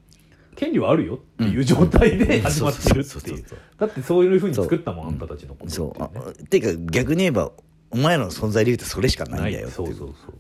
[0.55, 3.45] 権利はあるよっていう状態で始まってるっていう。
[3.79, 7.51] だってそういうふうに作ったもんあんたたちのことそうっていうねあっていうか逆に言えば
[7.91, 10.39] お前らの存在理由ってそれしかないんだよそうそうそう。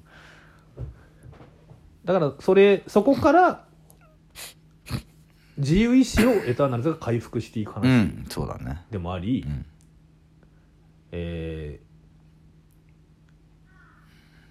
[2.05, 3.65] だからそれそこから
[5.59, 8.27] 自由意志をエターナルズが回復していくう話ん。
[8.29, 8.83] そうだね。
[8.91, 9.67] でもあり、ん。
[11.13, 11.89] えー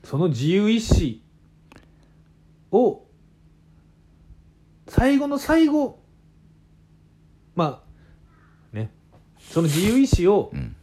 [0.08, 1.22] その自由意志
[2.72, 3.07] を
[4.88, 6.00] 最後の最後
[7.56, 8.92] まあね。
[9.40, 10.76] その自由意志を、うん。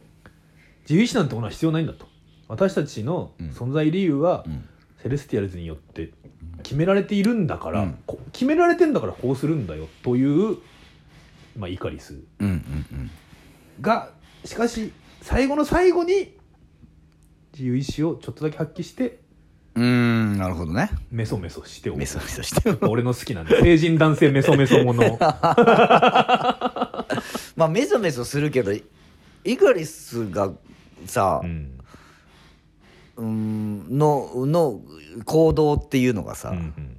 [0.81, 2.05] 自由意志なんてものは必要ないんだと。
[2.47, 3.49] 私たちのうん。
[3.51, 4.67] 存在理由は、うん。
[5.01, 6.11] セレスティアルズによって
[6.63, 7.97] 決められているんだから、うん。
[8.05, 10.57] こ決められてんだからこうするんだよという、
[11.55, 12.19] まあ、イカリス。
[13.79, 14.09] が
[14.43, 14.91] しかし
[15.21, 16.37] 最後の最後に
[17.53, 19.19] 自由意志をちょっとだけ発揮して
[19.75, 20.89] うーんなるほどね。
[21.11, 21.99] メソメソしておく。
[21.99, 25.17] メソメソしてる俺の好きなんで成人男性メソメソもの。
[25.19, 25.27] ま
[27.65, 28.71] あメソメソするけど
[29.43, 30.51] イカリスが
[31.05, 31.71] さう、ん。
[33.17, 34.81] うーん、のの
[35.25, 36.97] 行動っていうのがさ、うんうん。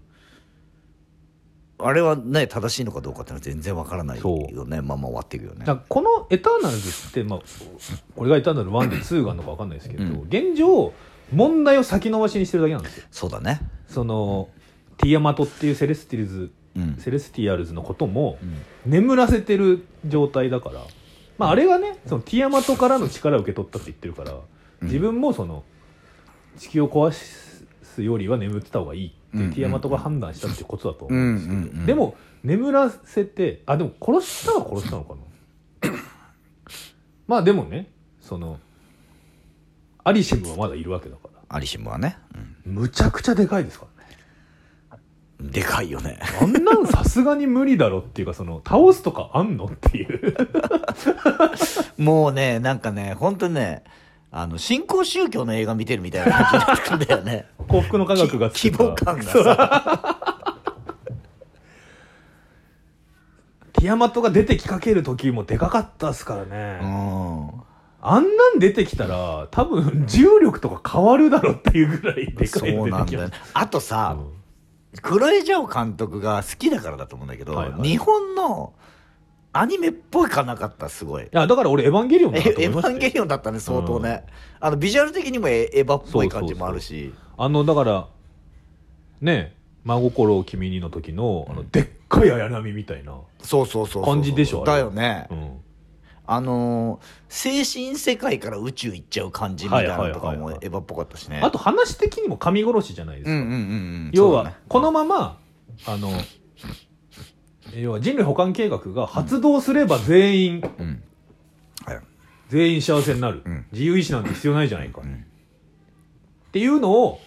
[1.78, 4.82] あれはね正しいのかどうかってのは全然わからないよね。
[4.82, 5.64] まあまあ終わっていくよね。
[5.88, 7.40] この「エターナルズ」って、まあ、
[8.14, 10.20] これが「エターナル1」で2があるのか分かんないですけど、うん。
[10.28, 10.92] 現状
[11.32, 13.06] 問題を先延ばしにしてるだけなんですよ。
[13.10, 13.60] そうだね。
[13.88, 14.48] その
[14.98, 16.96] ティアマトっていうセレスティアルズうん。
[16.96, 18.38] セレスティアルズのことも
[18.84, 18.90] うん。
[18.90, 20.80] 眠らせてる状態だから、
[21.38, 24.32] まあ、あれはねそのティアマトからの力を受け取ったって言ってるから
[24.80, 24.88] うん。
[24.88, 25.64] 自分もその
[26.58, 35.14] 地球を壊すよりは眠ってた方がいいってうんティアマトが判断したってことだと思ううんんですけど、うんうんでも眠らせてあでも殺したは殺したのか
[35.82, 35.90] な。
[37.26, 38.60] まあでもねその
[40.06, 41.40] アリシェムはまだいるわけだから。
[41.48, 42.16] アリシェムはね、
[42.64, 44.10] むちゃくちゃでかいですからね。
[45.40, 46.20] うんでかいよね。
[46.40, 50.36] あんなんさすがに無理だろっていうかその倒すとかあんのっていう。
[51.98, 53.82] もうねなんかね本当にね
[54.30, 57.46] あの新興宗教の映画見てるみたいな感じになってくんだよね。
[57.68, 60.22] 幸福の科学がき作った規模感がさ。
[63.74, 67.55] ティアマトが出てきかける時もでかかったっすからね、うん
[68.08, 73.34] あんなん出てきたら多分重力とか変わるだろっていうぐらいでかいのそうなんだよね。
[73.52, 75.00] あとさ、うん。
[75.02, 77.82] クロエジャオ監督が好きだからだと思うんだけど、はいはい。
[77.82, 78.72] 日本の
[79.52, 81.24] アニメっぽいかなかったすごい。
[81.24, 82.94] いやだから俺エヴァンゲリオンだえなと思エヴいましたよ。
[82.94, 84.24] ァンゲリオンだったね相当ね、
[84.60, 87.12] あのビジュアル的にもエエヴァっぽい感じもあるし。
[87.36, 88.06] あのだから
[89.20, 94.14] ね真心を君にの時のあのでっかい綾波みたいな、そうそうそうそう。
[94.14, 94.72] 感じでしょあれ。
[94.72, 95.60] だよね、うん、
[96.26, 101.40] あのー精神世界から宇宙行っちゃう感じみたいなのとかもエヴァっぽかったしね。
[101.42, 104.10] あと話的にも神殺しじゃないですか、うんうんうんうん。
[104.12, 105.38] 要は、このまま
[105.86, 106.10] あの
[107.74, 111.02] 要は人類保管計画が発動すれば全員、うん。
[111.84, 112.00] はい。
[112.48, 113.66] 全員幸せになる、うん。
[113.72, 115.04] 自由意志なんて必要ないじゃないか、ん。
[115.04, 117.20] っていうのを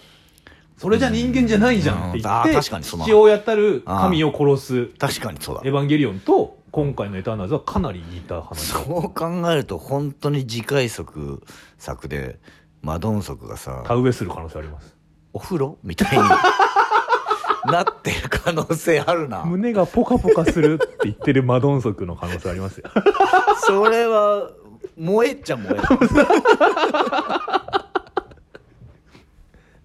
[0.78, 2.22] それじゃ人間じゃないじゃんってうん。
[2.22, 5.62] 言って、父親たる神を殺す確かにそうだ。
[5.64, 8.78] エヴァンゲリオンと今回のエターナルズはかなり似た話だ。
[8.80, 11.42] そう考えると本当に次回作
[11.78, 12.38] 作で
[12.82, 14.96] マドンソクがさ田植えする可能性あります。
[15.32, 16.24] お風呂みたいに
[17.70, 19.44] なってる可能性あるな。
[19.44, 22.90] 胸がポカポカするって言ってるマドンソクの可能性ありますよ。
[23.66, 24.50] それは
[24.96, 25.80] 燃えっちゃ燃える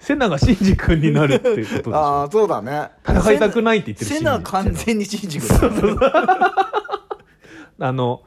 [0.06, 1.96] セナがシンジ君になるっていうことでしょ。
[1.98, 2.90] ああそうだね。
[3.08, 5.50] 戦いたくないって言ってるセシンジナ完全にシンジ君
[6.00, 6.48] だ
[7.88, 8.22] あの、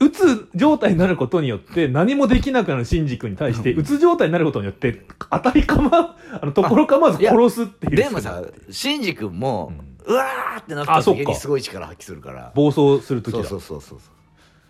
[0.00, 7.96] うつ状態になることによって何もできなくなるシンジ君に対して、うつ状態になることによって、当たりかま、あの、ところかまず殺すっていう。
[7.96, 9.70] でもさシンジ君も、
[10.06, 12.50] うわーってなった時にすごい力発揮するから。
[12.54, 13.44] 暴走するときだ。
[13.44, 14.10] そうそうそうそ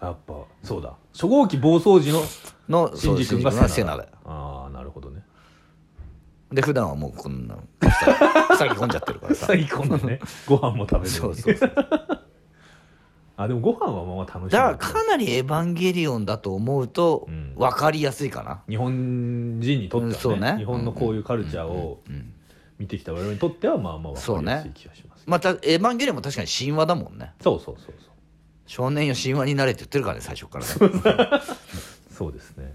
[0.03, 0.95] うやっぱ、そうだ。
[1.13, 2.23] 初号機暴走時の
[2.69, 4.03] のシンジ君がそうセナだ。
[4.03, 4.09] よ。
[4.25, 4.58] ああ。
[6.53, 7.57] で普段はもうこんな
[8.57, 9.47] 塞ぎ 込んじゃってるからさ。
[9.47, 11.21] 最高のね、ご飯も食べずに。
[11.21, 11.75] そうそうそう。
[13.37, 17.55] あ、でもご飯はまあまあ楽しみだからかなりエヴァンゲリオンだと思うとうん。
[17.57, 20.57] 分かりやすいかな、日本人にとってはね,、うんそうね。
[20.59, 22.33] 日本のこういうカルチャーをうん
[22.79, 25.25] 見てきた我々にとってはまあまあ分かりやすい気がします。
[25.27, 27.33] またエヴァンゲリオンも確かに神話だもんね。
[27.43, 27.95] そうそうそうそう。
[28.67, 31.43] 少年よ神話になれって言ってるからね最初からね。
[32.11, 32.75] そうですね。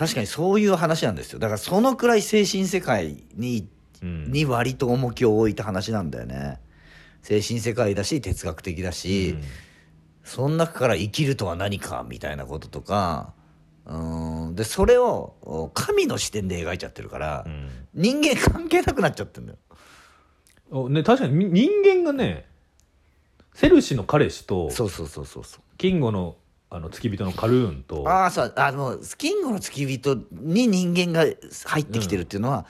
[0.00, 1.38] 確かにそういう話なんですよ。
[1.38, 3.68] だからそのくらい精神世界に
[4.02, 4.32] うん。
[4.32, 6.58] に割と重きを置いた話なんだよね。
[7.20, 9.42] 精神世界だし哲学的だし、うん。
[10.24, 13.34] その中から生きるとは何かみたいなこととか
[13.84, 14.54] うーん。
[14.54, 17.68] でそれをお神の視点で描いちゃってるから、うん。
[17.92, 19.58] 人間関係なくなっちゃってるんだよ。
[20.70, 22.46] おね、確かにみ人間がね
[23.52, 25.60] セルシの彼氏とそうそうそうそうそう。
[25.76, 26.36] キンゴの
[26.70, 31.24] あの付き人のカルーンとああそうあのキングの付き人に人間が
[31.66, 32.64] 入ってきてるっていうのは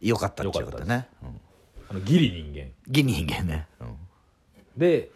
[0.00, 1.40] 良かったっちゃよかったね、うん
[1.88, 2.70] あのギリ人間。
[2.88, 3.96] ギ人間ね、うん。
[4.76, 5.10] で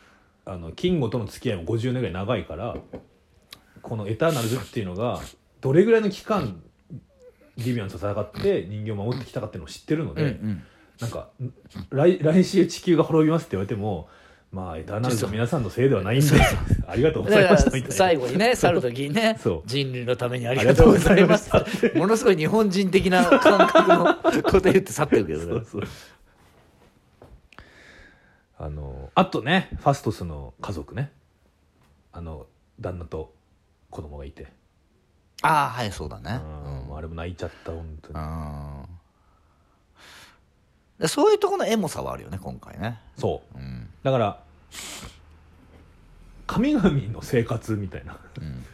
[0.44, 2.76] あのキンゴとの付き合いも50年ぐらい長いから
[3.82, 5.20] このエターナルズっていうのが
[5.60, 6.62] どれぐらいの期間
[7.56, 10.62] リビアンと戦って人間を守ってきたかっていうのを知ってるので、うんうん。
[11.00, 11.52] なんかん
[11.90, 14.08] 来来週地球が滅びますって言われても
[14.52, 16.26] まあエターナル皆さんのせいではないんで
[16.88, 21.50] ありがとうございました最後にね去る時にね人類のためにありがとうございます。
[21.54, 25.46] ありがとうございものすごい日本人的な感覚のこと言って去ってるけどね。
[25.46, 25.82] そうそう。
[28.58, 31.12] あのあとねファストスの家族ね。
[32.12, 32.46] あの
[32.80, 33.32] 旦那と
[33.88, 34.48] 子供がいて。
[35.42, 38.14] ああはいそうだね、うんうんあれも泣いちゃった本当に
[41.00, 43.00] でそういうところのエモさはあるよね今回ね。
[43.16, 43.58] そう。
[43.58, 43.88] うん。
[44.02, 44.40] だから
[46.46, 48.44] 神々の生活みたいな、うん。
[48.44, 48.64] うん、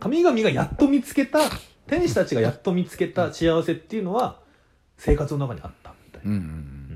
[0.00, 1.38] 神々がやっと見つけた
[1.86, 4.40] 天使たちがやっと見つけた幸せっていうのは
[4.96, 6.52] 生活の中にあったみたいな、うんうんうんう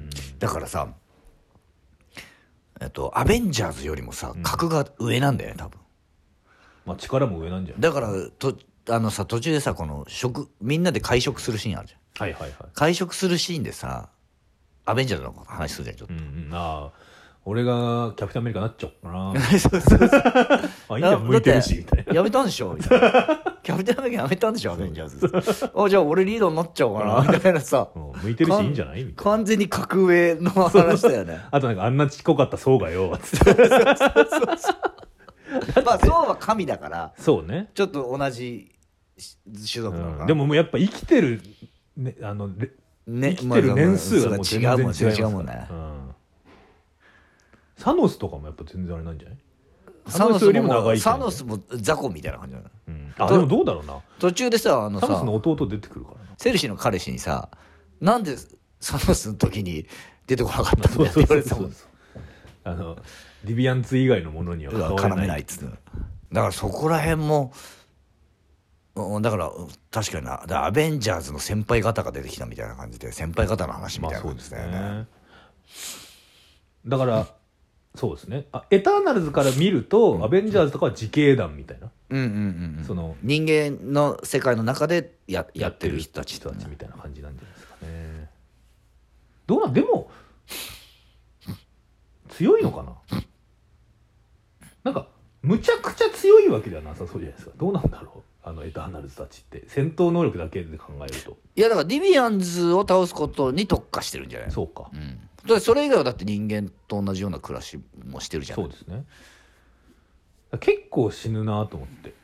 [0.07, 0.11] ん。
[0.39, 0.89] だからさ
[2.81, 4.43] えっとアベンジャーズよりもさうん。
[4.43, 5.79] 格が上なんだよね多分。
[6.87, 7.83] まあ、力も上なんじゃない？
[7.83, 8.57] だからと
[8.89, 12.01] あのさ途中でさこの食みんなで会食するシーンあるじゃん。
[12.19, 12.71] はいはいはい。
[12.73, 14.09] 会食するシーンでさ
[14.89, 16.15] アベンジャーズの話するじゃんちょっと。
[16.15, 16.51] うんうん。
[16.53, 16.93] ああ
[17.45, 19.41] 俺がキャプテンアメリカになっちゃおうかな。
[19.59, 20.21] そうそうそう
[20.91, 22.15] あいいじゃん向いてるしみたいな。
[22.15, 23.09] やめたんでしょみたいな。
[23.63, 25.73] キャプテンアメリカやめたんでしょアベンジャーズ。
[25.75, 27.89] あじゃあ俺リードになっちゃおうかなみたいなさ。
[27.95, 29.05] うん向いてるしいいんじゃない？
[29.05, 31.41] みたいな完全に格上の話だよね。
[31.51, 33.19] あとなんかあんなちっこかった層がよ。
[33.23, 33.65] つって
[35.83, 38.75] まあそうは神だからそうね、ちょっと同じ
[39.73, 40.27] 種族なのかな、うん。
[40.27, 41.41] でももうやっぱ生きてる、
[41.97, 42.71] ね、あのレ
[43.09, 46.15] ね生きてる年数がもう全然違うもんますから違うもんねうん。
[47.77, 49.39] サノスとかもやっぱ全然あれなんじゃない？
[50.09, 52.71] サノスよりも長もいサノスも雑魚みたいな感じなの。
[52.89, 53.15] うん。
[53.19, 53.99] あでもどうだろうな。
[54.19, 56.17] 途中でさあのサノスさの弟出てくるから。
[56.17, 57.49] なセルシーの彼氏にさ
[58.01, 58.37] なんで
[58.81, 59.87] サノスの時に
[60.27, 61.63] 出てこなかったんだって言われてたも。
[61.69, 61.73] ん
[62.65, 62.97] あの
[63.45, 65.75] ディビアンツ以外のものには絡めないっつって
[66.33, 67.78] だからそこら辺もうん
[69.21, 69.53] だから
[69.91, 70.45] 確かにな。
[70.47, 75.07] だアベンジャーズの先輩方が出てきたみたいな感じで先輩方の話みたいな感まあそうですじだよね,、ね
[76.87, 77.27] だから
[77.95, 78.47] そうですね。
[78.53, 81.91] あエターナルズから見ると、アベンジャーズとかは自警団みたいな。
[82.11, 82.85] うんうんうんうん。
[82.85, 88.31] その人間の世界の中でややってる人たち人たちみたいな感じなんじゃないですかね。
[89.47, 90.11] どうなんでも
[92.29, 93.21] 強いのかな？
[94.85, 95.09] なんか
[95.43, 97.53] むちゃくちゃ強いわけではなさそうじゃないですか。
[97.57, 101.37] どうなんだろうあのエターナルズたちって戦闘能力だけで考えると。
[101.57, 104.55] いやだからディビアンズを倒すことに特化してるんじゃないの？
[104.55, 104.91] そうか。
[104.93, 109.05] うん、だってそれ以外はだって人間と同じような暮らしもしてるじゃんそうですね。
[110.61, 112.15] 結構死ぬなと思って。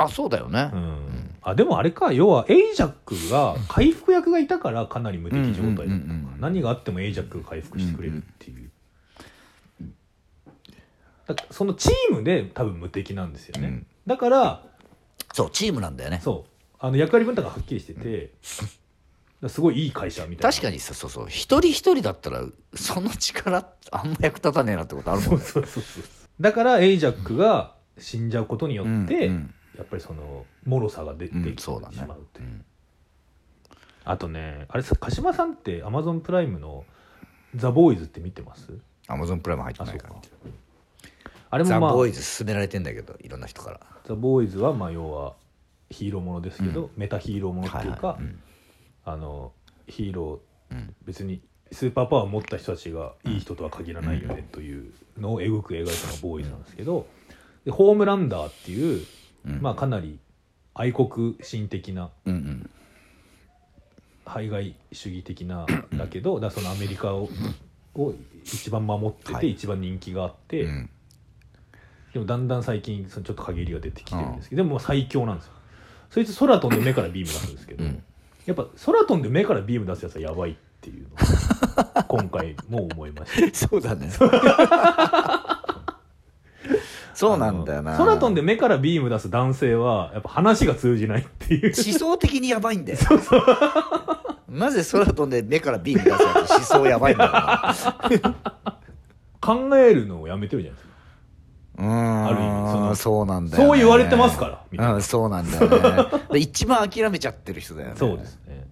[0.00, 6.40] あそうだよね、うん、あでもあれか要はエイジャックが回復役がいたからかなり無敵状態だったのか、うんうんうんうん。
[6.40, 8.70] 何があってもエイジャックが回復してくれるっていう、
[11.26, 13.86] だからそのチームで多分無敵なんですよね、うん。
[14.06, 14.62] だから
[15.32, 16.20] そうチームなんだよね。
[16.22, 16.50] そう。
[16.80, 18.32] あの役割分担がはっきりしてて、
[19.48, 20.52] すごいいい会社みたいな。
[20.52, 21.26] 確かにさそうそう。
[21.28, 22.44] 一人一人だったら
[22.74, 25.44] その力あんま役立たねえなってことあるもんね。
[25.44, 26.02] そうそうそう
[26.40, 29.54] だからエイジャックが死んじゃうことによって、うんうん。
[29.76, 32.46] やっぱりその脆さが出てうんきてしまうという。
[32.46, 32.64] うん
[34.04, 36.86] あとねあれさ鹿島さんってアマゾンプライムの
[37.54, 38.72] 「ザ・ボーイズ」って見てます？
[39.06, 40.14] アマゾンプライム入ってないから
[41.50, 43.80] あれもまあザ・ボーイズ勧められてんだけどいろんな人から。
[44.04, 45.34] ザ・ボーイズはまあ要は
[45.90, 48.42] ヒーローものですけど、メタヒーローものっていうか、はいはいうん。
[49.04, 49.52] あの
[49.86, 50.94] ヒーローうん。
[51.04, 51.40] 別に
[51.72, 57.06] スーパーパワーを持った人たちがいい人とは限らないよねというのを描く描いたのがボーイズなんですけど
[57.64, 59.06] でホームランダーっていう、
[59.46, 59.62] うん。
[59.62, 60.18] まあかなり
[60.74, 62.70] 愛国心的なうんうん。
[64.26, 67.30] 排外主義的なだけどだそのアメリカを
[67.94, 69.50] を一番守ってて、はい。
[69.52, 70.90] 一番人気があって、うん
[72.12, 75.52] でもだんだん最近そのちょっと陰りが出てきてるんですけど、でも最強なんですよ。
[76.10, 78.02] そいつ空飛んで目からビーム出すんですけど、うん。
[78.46, 84.10] やっぱ空飛んで目からビーム出すやつはやばいっていうのを 今回も思いましたそうだね。
[87.14, 87.96] そうなんだよな。
[87.96, 91.74] 空飛んで目からビーム出す男性はやっぱ話が通じないっていう。
[91.74, 92.98] 思想的にやばいんだよ。
[94.48, 97.74] なぜ空飛んで目からビーム出すやつ思想やばいんだよな。
[99.40, 100.87] 考えるのをやめてるじゃないですか
[101.80, 104.94] ある意味そのそうなんだよ、ね、そう言われてますからみたいな。
[104.94, 106.22] うん、そうなんだよね。
[106.32, 107.94] で一番諦めちゃってる人だよね。
[107.96, 108.66] そうですね。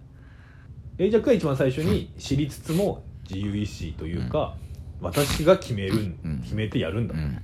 [0.97, 4.55] エイジャックが一番最初に知りつつも自由意志というか、
[4.99, 6.39] 私が決めるん、うん。
[6.41, 7.41] 決めてやるんだ、うん。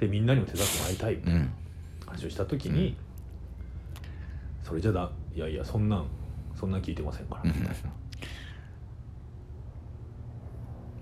[0.00, 1.50] でみんなにも手伝ってもらいたいみたいなうん。
[2.06, 2.96] 話をした時に、
[4.62, 6.06] それじゃだいやいやそんなん
[6.54, 7.68] そんなん聞いてませんからみたいな、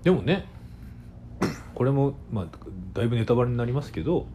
[0.03, 0.45] でもね
[1.75, 2.47] これもまあ
[2.93, 4.25] だいぶネタバレになりますけど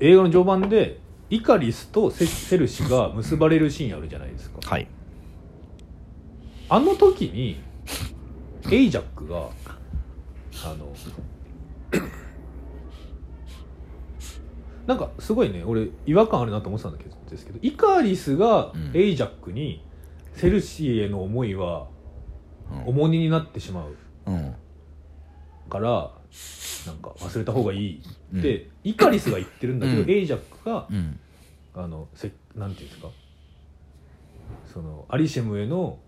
[0.00, 4.58] 映画の序盤でイカリスとセセルシが結ばれるシーンあるじゃないですか。
[4.64, 4.86] はい。
[6.68, 7.60] あの時に
[8.70, 9.48] エイジャックが
[10.64, 10.92] あの
[14.86, 18.90] なんかすごいね俺違和感あるなと思ってたんだけどですけどイカリスがうん。
[18.94, 19.84] エイジャックに
[20.34, 21.88] セルシーへの思いは
[22.70, 22.88] うん。
[22.88, 23.96] 重荷になってしまう。
[24.26, 24.54] うん
[25.66, 26.10] から
[26.86, 28.02] なんか忘れた方がいい
[28.38, 30.10] って、イカリスが言ってるんだけど、うん。
[30.10, 31.18] エイジャックがうん。
[31.74, 33.08] あのせなんていうんですか
[34.72, 35.98] そのアリシェムへの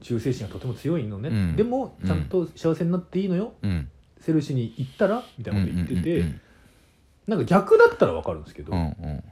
[0.00, 1.56] 忠誠心がとても強いのね、うん。
[1.56, 3.88] でもちゃんと幸せになっていいのよ、うん。
[4.20, 6.40] セルシーに行ったらみたいなこと言ってて、うん
[7.26, 9.24] なんか逆だったら分かるんですけど、うんうん。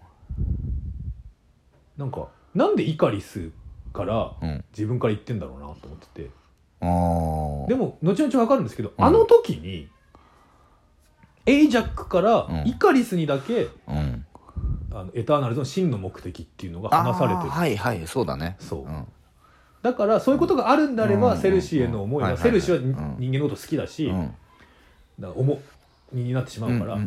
[1.96, 3.50] なんかなんでイカリス
[3.94, 4.64] からうんうん。
[4.72, 6.30] 自分から言ってんだろうなと思ってて
[6.80, 9.04] でも後々分かるんですけど、うん。
[9.04, 9.88] あの時に
[11.46, 12.68] エイジャックからうん。
[12.68, 14.26] イカリスにだけ、うん。
[14.92, 17.50] あのエターナルズの真の目的っていうのが話されてる。
[17.50, 18.56] はいはいそうだね。
[18.58, 18.84] そう。
[18.84, 19.06] うん。
[19.82, 21.40] だからそういうことがあるんであれば、うん。
[21.40, 23.16] セルシーへの思いは、セルシーはうん。
[23.18, 24.34] 人間のこと好きだし、うん。
[25.18, 25.60] だから重
[26.12, 26.98] 荷になってしまうから、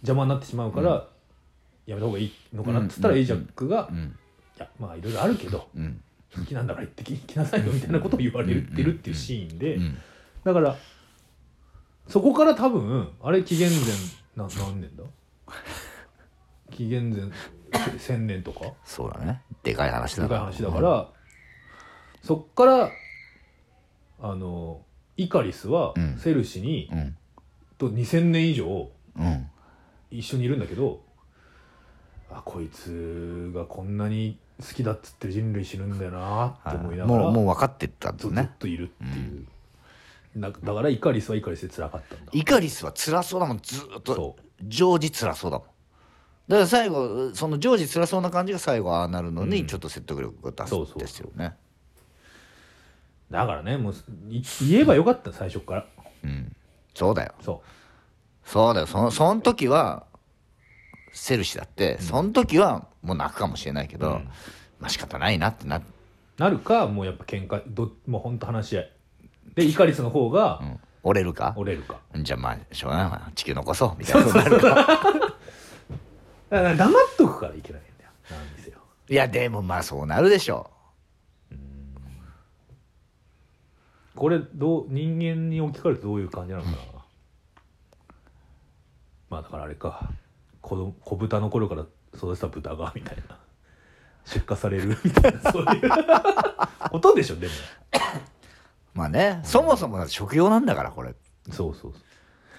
[0.00, 1.06] 邪魔になってしまうから、
[1.86, 4.18] やめた方がいいのかなって言ったら、うんエイジャックが、いうん。
[4.58, 6.00] やまあいろいろあるけどうん
[6.38, 9.98] 好きなんだから行ってきなさいよみたいなことを言われてるっていうシーンで、うん
[10.44, 10.76] だから
[12.06, 13.80] そこから多分あれ紀元前
[14.36, 15.02] な何年だ？
[16.70, 17.22] 紀元前
[17.72, 18.72] 1000年とか？
[18.84, 19.42] そうだね。
[19.64, 21.08] でかい話だでかい話だから、
[22.22, 22.90] そっから
[24.20, 24.82] あの
[25.16, 26.16] イカリスはうん。
[26.18, 27.16] セルシに、うん。
[27.76, 29.50] と2000年以上うん。
[30.12, 31.02] 一緒にいるんだけど
[32.30, 39.46] あこいつがこんなに好きだっつって人類死ぬんだよなって思いながら、もうもう分かってったんですずずっねといるっていう、
[40.36, 42.32] だだからイカリスはイカリスで辛かったんだ。
[42.32, 43.58] イカリスは辛そうだもん。
[43.62, 44.36] ずーっとそ
[44.66, 45.66] 常時辛そうだもん。
[46.48, 49.50] だから最後その常時辛そうな感じが最後ああなるのうん。
[49.50, 51.54] にちょっと説得力が出そうそうすんですよね。
[53.30, 53.94] うだからねもう
[54.30, 55.86] い言えばよかった最初から。
[56.24, 56.56] うん。
[56.94, 57.34] そうだよ。
[57.42, 57.62] そ
[58.44, 58.86] そうだよ。
[58.86, 60.06] そのその時は
[61.12, 64.28] セルシーだって、その時はもう泣くかもしれないけど、うん。
[64.78, 65.82] まあ仕方ないなってな、う
[66.36, 68.92] なるかもうやっぱ喧嘩どもう本当話し合い。
[69.54, 71.54] でイカリスの方がうん、折れるか？
[71.56, 73.30] 折れるか、じゃあまあしょうがないわ。
[73.34, 74.26] 地球残そうみたいな。
[74.26, 74.68] ことになるか
[76.50, 78.78] ら黙っとくからいけないんだよなんですよ
[79.08, 80.70] いやでもまあそうなるでしょ。
[84.14, 86.76] これどう人間に置き換えるとどういう感じなのかな、
[89.28, 90.10] まあだからあれか。
[90.62, 91.84] 子供子豚の頃から
[92.16, 93.38] 育てた豚がみたいな。
[94.26, 95.90] 出荷されるみたいなそういう。
[96.90, 97.52] ことでしょでも。
[98.94, 101.14] まあね、そもそもだって食用なんだからこれ。
[101.52, 101.98] そうそうそ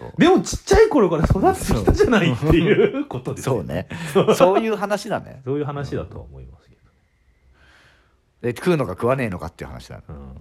[0.05, 0.11] う。
[0.17, 3.87] でもちっちゃい頃から育ってきたじゃないっていうことですよそうね。
[4.35, 5.41] そういう話だね。
[5.45, 6.81] そういう話だとは思いますけど、
[8.53, 10.03] で食うのか食わねえのかっていう話だね。
[10.07, 10.37] うん、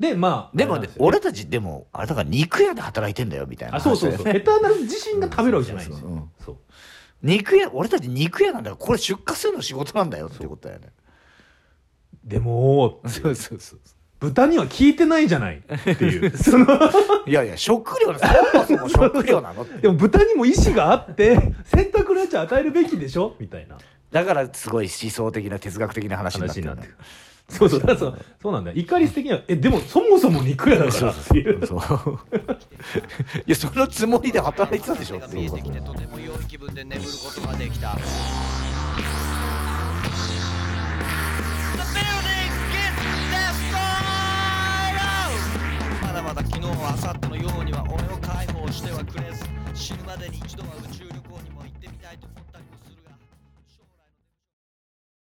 [0.00, 4.28] でまあでもね俺たちでもあれだから肉屋で働いてんだよみたいなあそうそうそう。
[4.28, 6.56] エターナルズ自身が食べるわけじゃないんですよ、そう
[7.22, 10.88] 肉屋俺たち肉屋なんだよこれ出荷するの仕事なんだよってことだよね。
[12.24, 13.80] でもそうそうそう
[14.20, 16.30] 豚には効いてないじゃないっていう。
[16.38, 16.66] その。
[17.26, 23.78] いやいや食料そもそも食料なのでも豚にも意志があって選択のやつ与えるべきでしょみたいな。
[24.12, 26.94] だからすごい思想的な哲学的な話になってるなってる
[27.48, 27.80] そうそう。
[27.80, 28.24] だからそう。
[28.42, 28.70] そうなんだ。
[28.70, 31.10] よ怒り的にはえでもそもそも肉屋だから。
[31.12, 31.78] っていうそう。
[33.46, 35.18] いやそのつもりで働いてたでしょ。
[35.18, 37.96] って見えてきてとても良い気分で眠ることができた!
[46.02, 49.44] まだまだ昨日は明後日のようには俺を解放してはくれず。
[49.74, 50.68] 死ぬまでに一度は